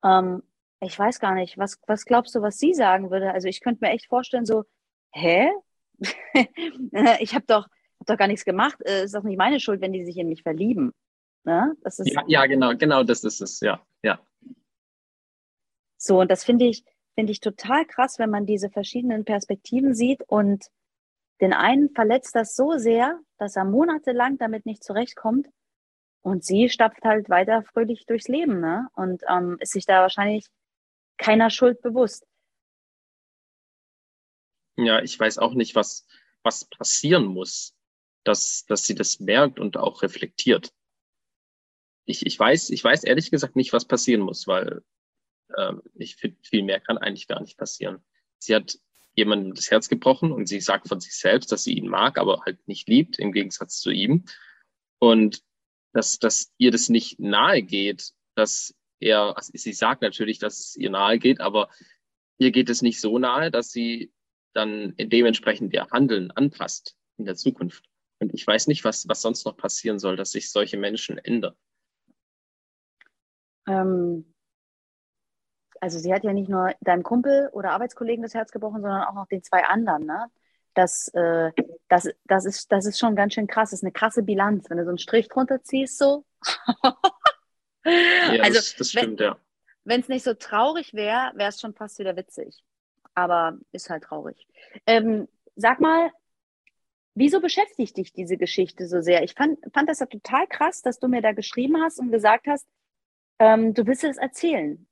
ähm, 0.05 0.43
ich 0.81 0.99
weiß 0.99 1.19
gar 1.19 1.35
nicht, 1.35 1.57
was, 1.59 1.81
was 1.87 2.05
glaubst 2.05 2.35
du, 2.35 2.43
was 2.43 2.59
sie 2.59 2.75
sagen 2.75 3.11
würde? 3.11 3.33
Also 3.33 3.49
ich 3.49 3.61
könnte 3.61 3.85
mir 3.85 3.93
echt 3.93 4.07
vorstellen, 4.07 4.45
so, 4.45 4.65
hä? 5.13 5.51
ich 7.21 7.35
habe 7.35 7.45
doch, 7.47 7.67
hab 8.01 8.07
doch 8.07 8.19
gar 8.19 8.27
nichts 8.27 8.45
gemacht. 8.45 8.79
Äh, 8.85 9.05
ist 9.05 9.15
doch 9.15 9.23
nicht 9.23 9.39
meine 9.39 9.61
Schuld, 9.61 9.81
wenn 9.81 9.93
die 9.93 10.05
sich 10.05 10.17
in 10.17 10.29
mich 10.29 10.43
verlieben. 10.43 10.93
Ne? 11.45 11.77
Das 11.83 11.99
ist, 11.99 12.13
ja, 12.13 12.23
ja, 12.27 12.47
genau, 12.47 12.75
genau, 12.77 13.03
das 13.03 13.25
ist 13.25 13.41
es, 13.41 13.61
ja, 13.61 13.85
ja. 14.03 14.21
So, 15.97 16.21
und 16.21 16.31
das 16.31 16.45
finde 16.45 16.67
ich, 16.67 16.85
finde 17.15 17.33
ich 17.33 17.41
total 17.41 17.85
krass, 17.87 18.19
wenn 18.19 18.31
man 18.31 18.47
diese 18.47 18.71
verschiedenen 18.71 19.25
Perspektiven 19.25 19.95
sieht 19.95 20.23
und 20.27 20.67
den 21.41 21.53
einen 21.53 21.91
verletzt 21.91 22.35
das 22.35 22.55
so 22.55 22.79
sehr, 22.79 23.21
dass 23.39 23.57
er 23.57 23.65
monatelang 23.65 24.39
damit 24.39 24.67
nicht 24.67 24.85
zurechtkommt 24.85 25.49
und 26.23 26.45
sie 26.45 26.69
stapft 26.69 27.03
halt 27.05 27.29
weiter 27.29 27.63
fröhlich 27.63 28.07
durchs 28.07 28.29
Leben 28.29 28.61
ne? 28.61 28.89
und 28.95 29.23
ähm, 29.29 29.59
ist 29.61 29.73
sich 29.73 29.85
da 29.85 30.01
wahrscheinlich 30.01 30.47
keiner 31.19 31.51
Schuld 31.51 31.81
bewusst. 31.83 32.27
Ja, 34.77 35.01
ich 35.01 35.19
weiß 35.19 35.39
auch 35.39 35.55
nicht, 35.55 35.75
was, 35.75 36.07
was 36.43 36.65
passieren 36.65 37.27
muss, 37.27 37.77
dass, 38.25 38.65
dass 38.67 38.85
sie 38.85 38.95
das 38.95 39.21
merkt 39.21 39.61
und 39.61 39.77
auch 39.77 40.03
reflektiert. 40.03 40.73
Ich, 42.07 42.27
ich, 42.27 42.39
weiß, 42.39 42.71
ich 42.71 42.83
weiß 42.83 43.05
ehrlich 43.05 43.31
gesagt 43.31 43.57
nicht, 43.57 43.73
was 43.73 43.87
passieren 43.87 44.23
muss, 44.23 44.47
weil 44.47 44.83
äh, 45.57 45.75
ich 45.95 46.17
finde, 46.17 46.39
viel 46.43 46.63
mehr 46.63 46.81
kann 46.81 46.99
eigentlich 46.99 47.29
gar 47.29 47.41
nicht 47.41 47.57
passieren. 47.57 48.05
Sie 48.39 48.55
hat 48.55 48.79
jemandem 49.15 49.55
das 49.55 49.71
Herz 49.71 49.89
gebrochen 49.89 50.33
und 50.33 50.49
sie 50.49 50.61
sagt 50.61 50.89
von 50.89 51.01
sich 51.01 51.17
selbst, 51.17 51.53
dass 51.53 51.65
sie 51.65 51.75
ihn 51.75 51.89
mag, 51.89 52.19
aber 52.19 52.43
halt 52.45 52.67
nicht 52.67 52.89
liebt, 52.89 53.19
im 53.19 53.33
Gegensatz 53.33 53.79
zu 53.79 53.91
ihm. 53.91 54.25
Und 54.99 55.43
dass, 55.93 56.19
dass 56.19 56.53
ihr 56.59 56.71
das 56.71 56.89
nicht 56.89 57.21
nahe 57.21 57.63
geht, 57.63 58.13
dass 58.35 58.75
er, 58.99 59.37
also 59.37 59.53
sie 59.55 59.73
sagt 59.73 60.03
natürlich, 60.03 60.39
dass 60.39 60.59
es 60.59 60.77
ihr 60.77 60.91
nahe 60.91 61.19
geht, 61.19 61.41
aber 61.41 61.69
ihr 62.39 62.51
geht 62.51 62.69
es 62.69 62.83
nicht 62.83 63.01
so 63.01 63.19
nahe, 63.19 63.51
dass 63.51 63.71
sie 63.71 64.13
dann 64.55 64.95
dementsprechend 64.97 65.73
ihr 65.73 65.89
Handeln 65.91 66.31
anpasst 66.31 66.97
in 67.17 67.25
der 67.25 67.37
Zukunft. 67.37 67.85
Und 68.21 68.35
ich 68.35 68.47
weiß 68.47 68.67
nicht, 68.67 68.85
was, 68.85 69.07
was 69.09 69.23
sonst 69.23 69.45
noch 69.45 69.57
passieren 69.57 69.99
soll, 69.99 70.17
dass 70.17 70.33
sich 70.33 70.51
solche 70.51 70.77
Menschen 70.77 71.19
ändern. 71.19 71.55
Ähm, 73.67 74.34
also 75.85 75.99
sie 75.99 76.15
hat 76.15 76.25
ja 76.25 76.33
nicht 76.33 76.49
nur 76.49 76.73
deinem 76.81 77.03
Kumpel 77.03 77.51
oder 77.53 77.73
Arbeitskollegen 77.73 78.23
das 78.23 78.33
Herz 78.33 78.51
gebrochen, 78.51 78.81
sondern 78.81 79.03
auch 79.03 79.13
noch 79.13 79.27
den 79.27 79.43
zwei 79.43 79.65
anderen. 79.65 80.07
Ne? 80.07 80.31
Das, 80.73 81.09
äh, 81.09 81.53
das, 81.89 82.09
das, 82.25 82.47
ist, 82.47 82.73
das 82.73 82.87
ist 82.87 82.99
schon 82.99 83.15
ganz 83.15 83.35
schön 83.35 83.47
krass. 83.47 83.69
Das 83.69 83.81
ist 83.81 83.85
eine 83.85 83.93
krasse 83.93 84.23
Bilanz, 84.23 84.71
wenn 84.71 84.79
du 84.79 84.85
so 84.85 84.89
einen 84.89 84.97
Strich 84.97 85.29
drunter 85.29 85.63
ziehst, 85.63 85.99
so. 85.99 86.25
Ja, 86.73 86.95
also, 88.43 88.55
das, 88.55 88.77
das 88.77 88.91
stimmt, 88.93 89.21
wenn, 89.21 89.27
ja. 89.27 89.37
Wenn 89.85 90.01
es 90.01 90.09
nicht 90.09 90.25
so 90.25 90.33
traurig 90.33 90.95
wäre, 90.95 91.33
wäre 91.35 91.51
es 91.51 91.61
schon 91.61 91.75
fast 91.75 91.99
wieder 91.99 92.17
witzig. 92.17 92.65
Aber 93.15 93.59
ist 93.73 93.91
halt 93.91 94.05
traurig. 94.05 94.49
Ähm, 94.87 95.29
sag 95.55 95.81
mal, 95.81 96.11
wieso 97.15 97.43
beschäftigt 97.43 97.99
dich 97.99 98.15
diese 98.15 98.39
Geschichte 98.39 98.89
so 98.89 99.03
sehr? 99.03 99.23
Ich 99.23 99.35
fand, 99.35 99.59
fand 99.75 99.91
das 99.91 100.01
ja 100.01 100.07
total 100.07 100.47
krass, 100.47 100.81
dass 100.81 100.99
du 100.99 101.09
mir 101.09 101.21
da 101.21 101.33
geschrieben 101.33 101.77
hast 101.83 102.01
und 102.01 102.11
gesagt 102.11 102.47
hast, 102.47 102.67
ähm, 103.39 103.75
du 103.75 103.87
willst 103.87 104.03
es 104.03 104.17
erzählen. 104.17 104.87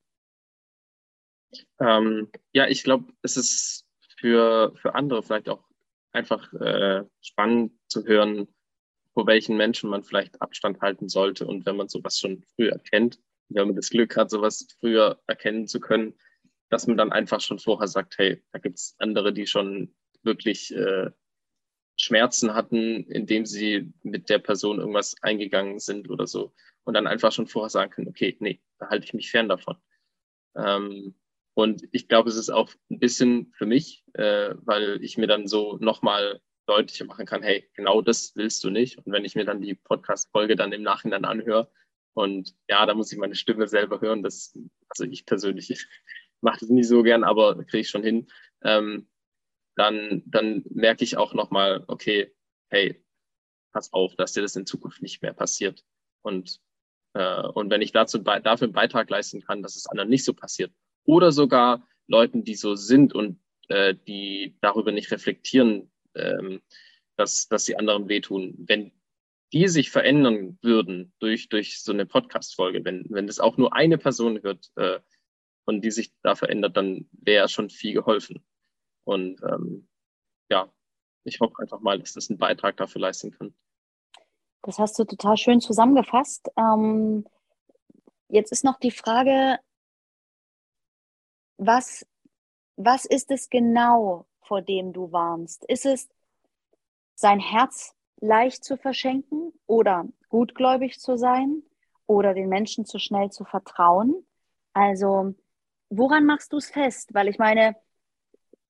Ähm, 1.81 2.31
ja, 2.53 2.69
ich 2.69 2.85
glaube, 2.85 3.13
es 3.23 3.37
ist 3.37 3.87
für, 4.19 4.73
für 4.77 4.95
andere 4.95 5.23
vielleicht 5.23 5.49
auch 5.49 5.65
einfach 6.13 6.53
äh, 6.55 7.05
spannend 7.21 7.73
zu 7.89 8.05
hören, 8.05 8.49
vor 9.15 9.27
welchen 9.27 9.57
Menschen 9.57 9.91
man 9.91 10.05
vielleicht 10.05 10.41
Abstand 10.41 10.81
halten 10.81 11.09
sollte. 11.09 11.47
Und 11.47 11.67
wenn 11.67 11.77
man 11.77 11.89
sowas 11.89 12.19
schon 12.19 12.43
früh 12.55 12.69
erkennt, 12.69 13.19
wenn 13.49 13.67
man 13.67 13.77
das 13.77 13.91
Glück 13.91 14.17
hat, 14.17 14.31
sowas 14.31 14.67
früher 14.81 15.21
erkennen 15.27 15.67
zu 15.67 15.81
können, 15.81 16.15
dass 16.71 16.87
man 16.87 16.97
dann 16.97 17.13
einfach 17.13 17.41
schon 17.41 17.59
vorher 17.59 17.89
sagt, 17.89 18.17
hey, 18.19 18.43
da 18.53 18.59
gibt 18.59 18.79
es 18.79 18.95
andere, 18.99 19.33
die 19.33 19.47
schon 19.47 19.95
wirklich 20.23 20.75
äh, 20.75 21.11
Schmerzen 21.99 22.55
hatten, 22.55 23.05
indem 23.05 23.45
sie 23.45 23.93
mit 24.03 24.31
der 24.31 24.39
Person 24.39 24.79
irgendwas 24.79 25.15
eingegangen 25.21 25.79
sind 25.79 26.09
oder 26.09 26.27
so. 26.27 26.55
Und 26.85 26.95
dann 26.95 27.07
einfach 27.07 27.33
schon 27.33 27.47
vorher 27.47 27.69
sagen 27.69 27.91
können, 27.91 28.09
okay, 28.09 28.37
nee, 28.41 28.61
da 28.79 28.89
halte 28.89 29.05
ich 29.05 29.15
mich 29.15 29.31
fern 29.31 29.49
davon. 29.49 29.77
Ähm, 30.57 31.15
und 31.55 31.83
ich 31.93 32.09
glaube, 32.09 32.31
es 32.31 32.37
ist 32.37 32.51
auch 32.51 32.71
ein 32.91 32.99
bisschen 32.99 33.53
für 33.57 33.67
mich, 33.67 34.05
äh, 34.15 34.55
weil 34.63 35.03
ich 35.03 35.19
mir 35.19 35.27
dann 35.27 35.47
so 35.47 35.77
nochmal 35.81 36.41
deutlicher 36.67 37.05
machen 37.05 37.27
kann, 37.27 37.43
hey, 37.43 37.69
genau 37.75 38.01
das 38.01 38.35
willst 38.37 38.63
du 38.65 38.71
nicht. 38.71 38.99
Und 38.99 39.13
wenn 39.13 39.25
ich 39.25 39.35
mir 39.35 39.45
dann 39.45 39.61
die 39.61 39.75
Podcast-Folge 39.75 40.57
dann 40.57 40.73
im 40.73 40.83
Nachhinein 40.83 41.25
anhöre 41.25 41.71
und 42.15 42.55
ja, 42.69 42.87
da 42.87 42.95
muss 42.95 43.13
ich 43.13 43.19
meine 43.19 43.35
Stimme 43.35 43.69
selber 43.69 44.01
hören, 44.01 44.23
das, 44.23 44.57
also 44.89 45.05
ich 45.05 45.27
persönlich 45.27 45.87
mache 46.41 46.61
das 46.61 46.71
nicht 46.71 46.89
so 46.89 47.03
gern, 47.03 47.25
aber 47.25 47.57
kriege 47.65 47.81
ich 47.81 47.91
schon 47.91 48.03
hin, 48.03 48.29
ähm, 48.63 49.09
dann, 49.77 50.23
dann 50.27 50.65
merke 50.71 51.05
ich 51.05 51.17
auch 51.17 51.35
nochmal, 51.35 51.85
okay, 51.89 52.35
hey, 52.71 53.03
pass 53.73 53.93
auf, 53.93 54.15
dass 54.17 54.33
dir 54.33 54.43
das 54.43 54.57
in 54.57 54.67
Zukunft 54.67 55.03
nicht 55.03 55.23
mehr 55.23 55.33
passiert. 55.33 55.85
Und, 56.23 56.61
äh, 57.15 57.43
und 57.43 57.71
wenn 57.71 57.83
ich 57.83 57.93
dazu 57.93 58.19
dafür 58.19 58.67
einen 58.67 58.73
Beitrag 58.73 59.09
leisten 59.11 59.43
kann, 59.43 59.63
dass 59.63 59.77
es 59.77 59.87
anderen 59.87 60.11
nicht 60.11 60.25
so 60.25 60.35
passiert, 60.35 60.73
oder 61.05 61.33
sogar 61.33 61.87
Leuten, 62.07 62.45
die 62.45 62.55
so 62.55 62.75
sind 62.75 63.15
und 63.15 63.39
äh, 63.69 63.95
die 64.07 64.57
darüber 64.61 64.93
nicht 64.93 65.11
reflektieren, 65.11 65.91
ähm, 66.15 66.61
dass, 67.17 67.49
dass 67.49 67.65
sie 67.65 67.77
anderen 67.77 68.09
wehtun, 68.09 68.55
wenn 68.59 68.93
die 69.53 69.69
sich 69.69 69.91
verändern 69.91 70.59
würden 70.63 71.13
durch, 71.19 71.49
durch 71.49 71.83
so 71.83 71.93
eine 71.93 72.07
Podcast-Folge, 72.07 72.85
wenn, 72.85 73.07
wenn 73.11 73.27
das 73.27 73.39
auch 73.39 73.59
nur 73.59 73.75
eine 73.75 73.99
Person 73.99 74.43
hört 74.43 74.71
äh, 74.77 75.01
und 75.65 75.83
die 75.83 75.91
sich 75.91 76.13
da 76.23 76.35
verändert, 76.35 76.77
dann 76.77 77.09
wäre 77.13 77.49
schon 77.49 77.69
viel 77.69 77.93
geholfen. 77.93 78.43
Und 79.05 79.41
ähm, 79.43 79.89
ja, 80.51 80.73
ich 81.25 81.41
hoffe 81.41 81.55
einfach 81.59 81.81
mal, 81.81 81.99
dass 81.99 82.15
das 82.15 82.31
einen 82.31 82.39
Beitrag 82.39 82.77
dafür 82.79 83.03
leisten 83.03 83.31
kann. 83.31 83.55
Das 84.63 84.79
hast 84.79 84.99
du 84.99 85.05
total 85.05 85.37
schön 85.37 85.61
zusammengefasst. 85.61 86.49
Ähm, 86.57 87.27
jetzt 88.29 88.53
ist 88.53 88.65
noch 88.65 88.79
die 88.79 88.91
Frage, 88.91 89.59
was, 91.67 92.07
was 92.77 93.05
ist 93.05 93.31
es 93.31 93.49
genau, 93.49 94.27
vor 94.43 94.63
dem 94.63 94.93
du 94.93 95.13
warnst? 95.13 95.65
Ist 95.65 95.87
es 95.87 96.09
sein 97.15 97.41
Herz 97.41 97.95
leicht 98.21 98.65
zu 98.65 98.77
verschenken 98.77 99.53
oder 99.67 100.07
gutgläubig 100.29 100.99
zu 101.01 101.17
sein 101.17 101.63
oder 102.07 102.35
den 102.35 102.49
Menschen 102.49 102.85
zu 102.85 102.99
schnell 102.99 103.31
zu 103.31 103.45
vertrauen? 103.45 104.27
Also, 104.73 105.35
woran 105.91 106.25
machst 106.25 106.53
du 106.53 106.57
es 106.57 106.71
fest? 106.71 107.15
Weil 107.15 107.29
ich 107.29 107.39
meine, 107.39 107.77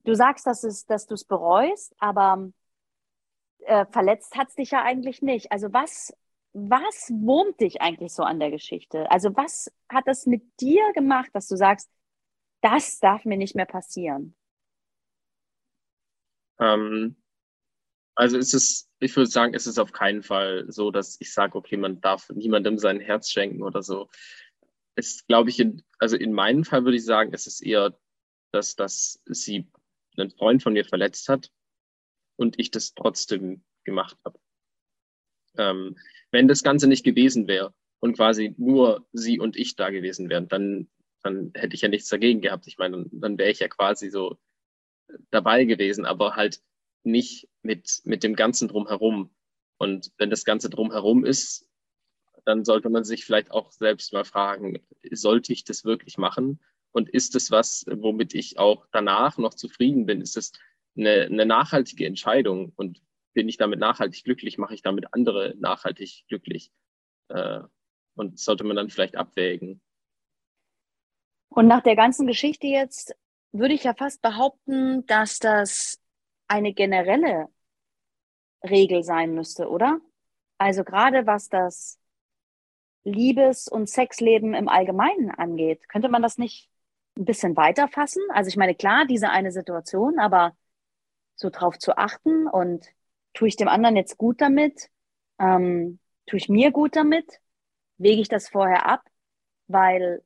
du 0.05 0.15
sagst, 0.15 0.47
dass, 0.47 0.65
es, 0.65 0.87
dass 0.87 1.07
du 1.07 1.15
es 1.15 1.25
bereust, 1.25 1.95
aber 1.99 2.51
äh, 3.61 3.87
verletzt 3.87 4.37
hat 4.37 4.49
es 4.49 4.55
dich 4.57 4.71
ja 4.73 4.83
eigentlich 4.83 5.23
nicht. 5.23 5.53
Also, 5.53 5.73
was, 5.73 6.13
was 6.53 7.11
wurmt 7.11 7.61
dich 7.61 7.81
eigentlich 7.81 8.13
so 8.13 8.23
an 8.23 8.41
der 8.41 8.51
Geschichte? 8.51 9.11
Also, 9.11 9.35
was 9.37 9.73
hat 9.89 10.07
das 10.07 10.27
mit 10.27 10.43
dir 10.61 10.93
gemacht, 10.93 11.31
dass 11.33 11.49
du 11.49 11.57
sagst, 11.57 11.91
das 12.63 12.99
darf 13.01 13.25
mir 13.25 13.37
nicht 13.37 13.55
mehr 13.55 13.67
passieren? 13.67 14.35
Ähm, 16.59 17.17
also 18.15 18.39
ist 18.39 18.55
es, 18.55 18.91
ich 19.01 19.17
würde 19.17 19.31
sagen, 19.31 19.55
ist 19.55 19.67
es 19.67 19.79
auf 19.79 19.93
keinen 19.93 20.23
Fall 20.23 20.67
so, 20.69 20.91
dass 20.91 21.21
ich 21.21 21.33
sage, 21.33 21.57
okay, 21.57 21.77
man 21.77 22.01
darf 22.01 22.29
niemandem 22.31 22.79
sein 22.79 23.01
Herz 23.01 23.31
schenken 23.31 23.63
oder 23.63 23.83
so. 23.83 24.09
Es 24.95 25.27
glaube 25.27 25.51
ich, 25.51 25.59
in, 25.59 25.83
also 25.99 26.17
in 26.17 26.33
meinem 26.33 26.65
Fall 26.65 26.85
würde 26.85 26.97
ich 26.97 27.05
sagen, 27.05 27.33
es 27.33 27.47
ist 27.47 27.63
eher, 27.63 27.99
dass, 28.53 28.77
dass 28.77 29.21
sie 29.25 29.67
einen 30.17 30.31
Freund 30.31 30.63
von 30.63 30.75
mir 30.75 30.85
verletzt 30.85 31.29
hat 31.29 31.51
und 32.37 32.59
ich 32.59 32.71
das 32.71 32.95
trotzdem 32.95 33.65
gemacht 33.85 34.19
habe. 34.25 34.39
Ähm, 35.57 35.97
wenn 36.31 36.49
das 36.49 36.63
Ganze 36.63 36.87
nicht 36.87 37.05
gewesen 37.05 37.49
wäre 37.49 37.75
und 38.01 38.17
quasi 38.17 38.55
nur 38.59 39.07
sie 39.13 39.39
und 39.39 39.57
ich 39.57 39.77
da 39.77 39.91
gewesen 39.91 40.29
wären, 40.29 40.49
dann, 40.49 40.91
dann 41.23 41.53
hätte 41.55 41.75
ich 41.75 41.83
ja 41.83 41.89
nichts 41.89 42.09
dagegen 42.09 42.41
gehabt. 42.41 42.67
Ich 42.67 42.79
meine, 42.79 43.07
dann, 43.13 43.39
wäre 43.39 43.51
ich 43.51 43.61
ja 43.61 43.69
quasi 43.69 44.11
so 44.11 44.39
dabei 45.31 45.65
gewesen, 45.65 46.05
aber 46.05 46.37
halt 46.37 46.63
nicht 47.05 47.49
mit, 47.63 48.01
mit 48.05 48.23
dem 48.23 48.35
Ganzen 48.35 48.69
drumherum. 48.69 49.35
Und 49.79 50.13
wenn 50.19 50.31
das 50.31 50.45
Ganze 50.45 50.71
drumherum 50.71 51.25
ist, 51.25 51.69
dann 52.45 52.65
sollte 52.65 52.91
man 52.91 53.05
sich 53.05 53.25
vielleicht 53.25 53.51
auch 53.51 53.71
selbst 53.73 54.13
mal 54.13 54.25
fragen, 54.25 54.81
sollte 55.11 55.53
ich 55.53 55.65
das 55.65 55.85
wirklich 55.85 56.19
machen? 56.19 56.61
Und 56.93 57.09
ist 57.09 57.35
es 57.37 57.51
was, 57.51 57.85
womit 57.89 58.35
ich 58.35 58.59
auch 58.59 58.87
danach 58.93 59.39
noch 59.39 59.55
zufrieden 59.55 60.07
bin? 60.07 60.21
Ist 60.21 60.37
es 60.37 60.53
eine, 60.97 61.23
eine 61.23 61.47
nachhaltige 61.47 62.07
Entscheidung? 62.07 62.73
Und 62.77 63.01
bin 63.33 63.49
ich 63.49 63.57
damit 63.57 63.79
nachhaltig 63.79 64.25
glücklich? 64.25 64.59
Mache 64.59 64.75
ich 64.75 64.83
damit 64.83 65.07
andere 65.13 65.55
nachhaltig 65.59 66.25
glücklich? 66.29 66.71
Äh, 67.29 67.61
und 68.15 68.39
sollte 68.39 68.65
man 68.65 68.77
dann 68.77 68.91
vielleicht 68.91 69.17
abwägen. 69.17 69.81
Und 71.55 71.67
nach 71.67 71.83
der 71.83 71.97
ganzen 71.97 72.27
Geschichte 72.27 72.67
jetzt 72.67 73.15
würde 73.53 73.75
ich 73.75 73.85
ja 73.85 73.93
fast 73.93 74.23
behaupten, 74.23 75.05
dass 75.07 75.39
das 75.39 76.01
eine 76.49 76.73
generelle 76.73 77.49
Regel 78.65 79.03
sein 79.03 79.35
müsste, 79.35 79.69
oder? 79.69 80.01
Also 80.57 80.83
gerade 80.83 81.27
was 81.27 81.51
das 81.51 81.99
Liebes- 83.05 83.69
und 83.69 83.91
Sexleben 83.91 84.55
im 84.55 84.69
Allgemeinen 84.69 85.31
angeht, 85.31 85.89
könnte 85.91 86.09
man 86.09 86.23
das 86.23 86.39
nicht 86.39 86.71
ein 87.19 87.27
bisschen 87.27 87.55
weiter 87.55 87.87
fassen? 87.87 88.23
Also 88.31 88.49
ich 88.49 88.57
meine, 88.57 88.75
klar, 88.75 89.05
diese 89.07 89.29
eine 89.29 89.53
Situation, 89.53 90.19
aber 90.19 90.57
so 91.35 91.51
drauf 91.51 91.79
zu 91.79 91.99
achten 91.99 92.47
und 92.47 92.87
tue 93.35 93.49
ich 93.49 93.57
dem 93.57 93.69
anderen 93.69 93.97
jetzt 93.97 94.17
gut 94.17 94.41
damit? 94.41 94.89
Ähm, 95.39 95.99
tue 96.27 96.39
ich 96.39 96.49
mir 96.49 96.71
gut 96.71 96.97
damit? 96.97 97.41
Wege 97.99 98.23
ich 98.23 98.29
das 98.29 98.49
vorher 98.49 98.87
ab? 98.87 99.03
Weil 99.67 100.23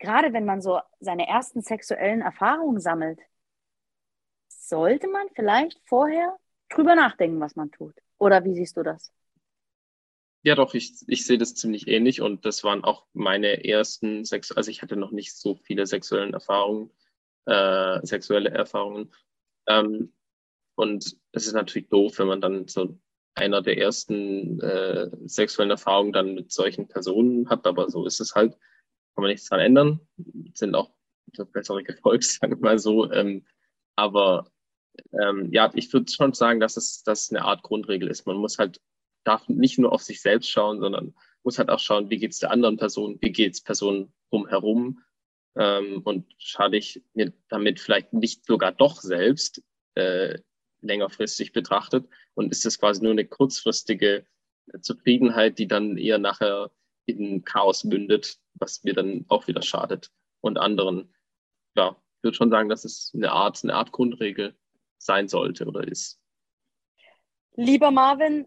gerade 0.00 0.32
wenn 0.32 0.44
man 0.44 0.60
so 0.60 0.80
seine 0.98 1.28
ersten 1.28 1.62
sexuellen 1.62 2.22
Erfahrungen 2.22 2.80
sammelt, 2.80 3.20
sollte 4.48 5.08
man 5.08 5.28
vielleicht 5.34 5.78
vorher 5.86 6.36
drüber 6.68 6.94
nachdenken, 6.94 7.40
was 7.40 7.54
man 7.54 7.70
tut. 7.70 7.94
Oder 8.18 8.44
wie 8.44 8.54
siehst 8.54 8.76
du 8.76 8.82
das? 8.82 9.12
Ja, 10.42 10.54
doch, 10.54 10.72
ich, 10.74 10.94
ich 11.06 11.26
sehe 11.26 11.36
das 11.36 11.54
ziemlich 11.54 11.86
ähnlich 11.86 12.22
und 12.22 12.46
das 12.46 12.64
waren 12.64 12.82
auch 12.82 13.06
meine 13.12 13.62
ersten 13.64 14.24
Sex, 14.24 14.52
also 14.52 14.70
ich 14.70 14.80
hatte 14.80 14.96
noch 14.96 15.10
nicht 15.10 15.36
so 15.36 15.54
viele 15.54 15.86
sexuellen 15.86 16.32
Erfahrungen, 16.32 16.90
äh, 17.44 18.00
sexuelle 18.06 18.50
Erfahrungen. 18.50 19.12
Ähm, 19.66 20.14
und 20.76 21.18
es 21.32 21.46
ist 21.46 21.52
natürlich 21.52 21.90
doof, 21.90 22.18
wenn 22.18 22.28
man 22.28 22.40
dann 22.40 22.68
so 22.68 22.98
einer 23.34 23.60
der 23.60 23.76
ersten 23.76 24.60
äh, 24.60 25.10
sexuellen 25.26 25.70
Erfahrungen 25.70 26.12
dann 26.14 26.34
mit 26.34 26.52
solchen 26.52 26.88
Personen 26.88 27.50
hat, 27.50 27.66
aber 27.66 27.90
so 27.90 28.06
ist 28.06 28.20
es 28.20 28.34
halt, 28.34 28.56
kann 29.20 29.24
man 29.24 29.32
nichts 29.32 29.48
dran 29.50 29.60
ändern, 29.60 30.00
sind 30.54 30.74
auch 30.74 30.90
bessere 31.52 31.82
gefolgt, 31.82 32.24
sagen 32.40 32.54
wir 32.54 32.58
mal 32.58 32.78
so. 32.78 33.12
Ähm, 33.12 33.44
aber 33.96 34.50
ähm, 35.12 35.52
ja, 35.52 35.70
ich 35.74 35.92
würde 35.92 36.10
schon 36.10 36.32
sagen, 36.32 36.58
dass 36.58 36.78
es, 36.78 37.02
dass 37.02 37.30
eine 37.30 37.44
Art 37.44 37.62
Grundregel 37.62 38.08
ist. 38.08 38.26
Man 38.26 38.38
muss 38.38 38.58
halt, 38.58 38.80
darf 39.24 39.46
nicht 39.48 39.78
nur 39.78 39.92
auf 39.92 40.02
sich 40.02 40.22
selbst 40.22 40.50
schauen, 40.50 40.80
sondern 40.80 41.14
muss 41.42 41.58
halt 41.58 41.68
auch 41.68 41.78
schauen, 41.78 42.08
wie 42.08 42.16
geht 42.16 42.32
es 42.32 42.38
der 42.38 42.50
anderen 42.50 42.78
Person, 42.78 43.18
wie 43.20 43.30
geht 43.30 43.52
es 43.52 43.62
Personen 43.62 44.10
drumherum 44.30 45.02
ähm, 45.54 46.00
und 46.04 46.26
schade 46.38 46.78
ich 46.78 47.02
mir 47.12 47.34
damit 47.50 47.78
vielleicht 47.78 48.14
nicht 48.14 48.46
sogar 48.46 48.72
doch 48.72 49.02
selbst 49.02 49.62
äh, 49.96 50.38
längerfristig 50.80 51.52
betrachtet 51.52 52.08
und 52.32 52.52
ist 52.52 52.64
das 52.64 52.78
quasi 52.78 53.02
nur 53.02 53.12
eine 53.12 53.26
kurzfristige 53.26 54.24
Zufriedenheit, 54.80 55.58
die 55.58 55.66
dann 55.68 55.98
eher 55.98 56.18
nachher 56.18 56.70
in 57.10 57.44
Chaos 57.44 57.84
mündet, 57.84 58.38
was 58.54 58.82
mir 58.84 58.94
dann 58.94 59.24
auch 59.28 59.46
wieder 59.46 59.62
schadet 59.62 60.10
und 60.40 60.58
anderen. 60.58 61.14
Ja, 61.76 61.96
ich 62.16 62.24
würde 62.24 62.36
schon 62.36 62.50
sagen, 62.50 62.68
das 62.68 62.84
ist 62.84 63.14
eine 63.14 63.32
Art, 63.32 63.60
eine 63.62 63.74
Art 63.74 63.92
Grundregel 63.92 64.56
sein 64.98 65.28
sollte 65.28 65.66
oder 65.66 65.86
ist. 65.86 66.20
Lieber 67.56 67.90
Marvin, 67.90 68.46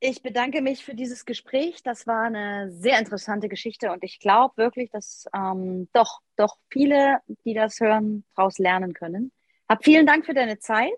ich 0.00 0.22
bedanke 0.22 0.60
mich 0.60 0.84
für 0.84 0.94
dieses 0.94 1.24
Gespräch. 1.24 1.82
Das 1.82 2.06
war 2.06 2.24
eine 2.24 2.70
sehr 2.70 2.98
interessante 2.98 3.48
Geschichte 3.48 3.90
und 3.90 4.04
ich 4.04 4.20
glaube 4.20 4.56
wirklich, 4.56 4.90
dass 4.90 5.26
ähm, 5.34 5.88
doch, 5.92 6.20
doch 6.36 6.58
viele, 6.70 7.18
die 7.44 7.54
das 7.54 7.80
hören, 7.80 8.24
daraus 8.36 8.58
lernen 8.58 8.92
können. 8.92 9.32
Hab 9.68 9.82
vielen 9.82 10.06
Dank 10.06 10.26
für 10.26 10.34
deine 10.34 10.58
Zeit. 10.58 10.92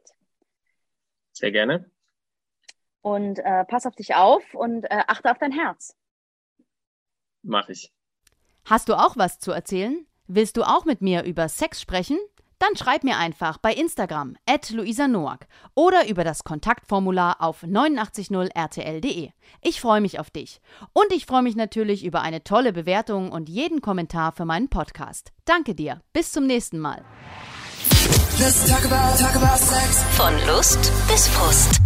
Sehr 1.32 1.52
gerne. 1.52 1.90
Und 3.00 3.38
äh, 3.38 3.64
pass 3.66 3.86
auf 3.86 3.94
dich 3.94 4.14
auf 4.16 4.54
und 4.54 4.84
äh, 4.84 5.04
achte 5.06 5.30
auf 5.30 5.38
dein 5.38 5.52
Herz. 5.52 5.96
Mach 7.46 7.68
ich. 7.68 7.92
Hast 8.64 8.88
du 8.88 8.94
auch 8.94 9.16
was 9.16 9.38
zu 9.38 9.52
erzählen? 9.52 10.06
Willst 10.26 10.56
du 10.56 10.64
auch 10.64 10.84
mit 10.84 11.00
mir 11.00 11.22
über 11.22 11.48
Sex 11.48 11.80
sprechen? 11.80 12.18
Dann 12.58 12.74
schreib 12.74 13.04
mir 13.04 13.18
einfach 13.18 13.58
bei 13.58 13.72
Instagram 13.72 14.36
at 14.46 14.70
Luisa 14.70 15.06
Noack 15.08 15.46
oder 15.74 16.08
über 16.08 16.24
das 16.24 16.42
Kontaktformular 16.42 17.36
auf 17.40 17.62
890rtl.de. 17.62 19.30
Ich 19.62 19.80
freue 19.80 20.00
mich 20.00 20.18
auf 20.18 20.30
dich. 20.30 20.60
Und 20.94 21.12
ich 21.12 21.26
freue 21.26 21.42
mich 21.42 21.54
natürlich 21.54 22.04
über 22.04 22.22
eine 22.22 22.42
tolle 22.42 22.72
Bewertung 22.72 23.30
und 23.30 23.48
jeden 23.48 23.82
Kommentar 23.82 24.32
für 24.32 24.46
meinen 24.46 24.68
Podcast. 24.68 25.32
Danke 25.44 25.74
dir. 25.74 26.00
Bis 26.14 26.32
zum 26.32 26.46
nächsten 26.46 26.78
Mal. 26.78 27.04
Let's 28.38 28.66
talk 28.68 28.84
about, 28.84 29.18
talk 29.22 29.36
about 29.36 29.58
sex. 29.58 30.02
Von 30.16 30.34
Lust 30.46 30.92
bis 31.08 31.28
Frust. 31.28 31.85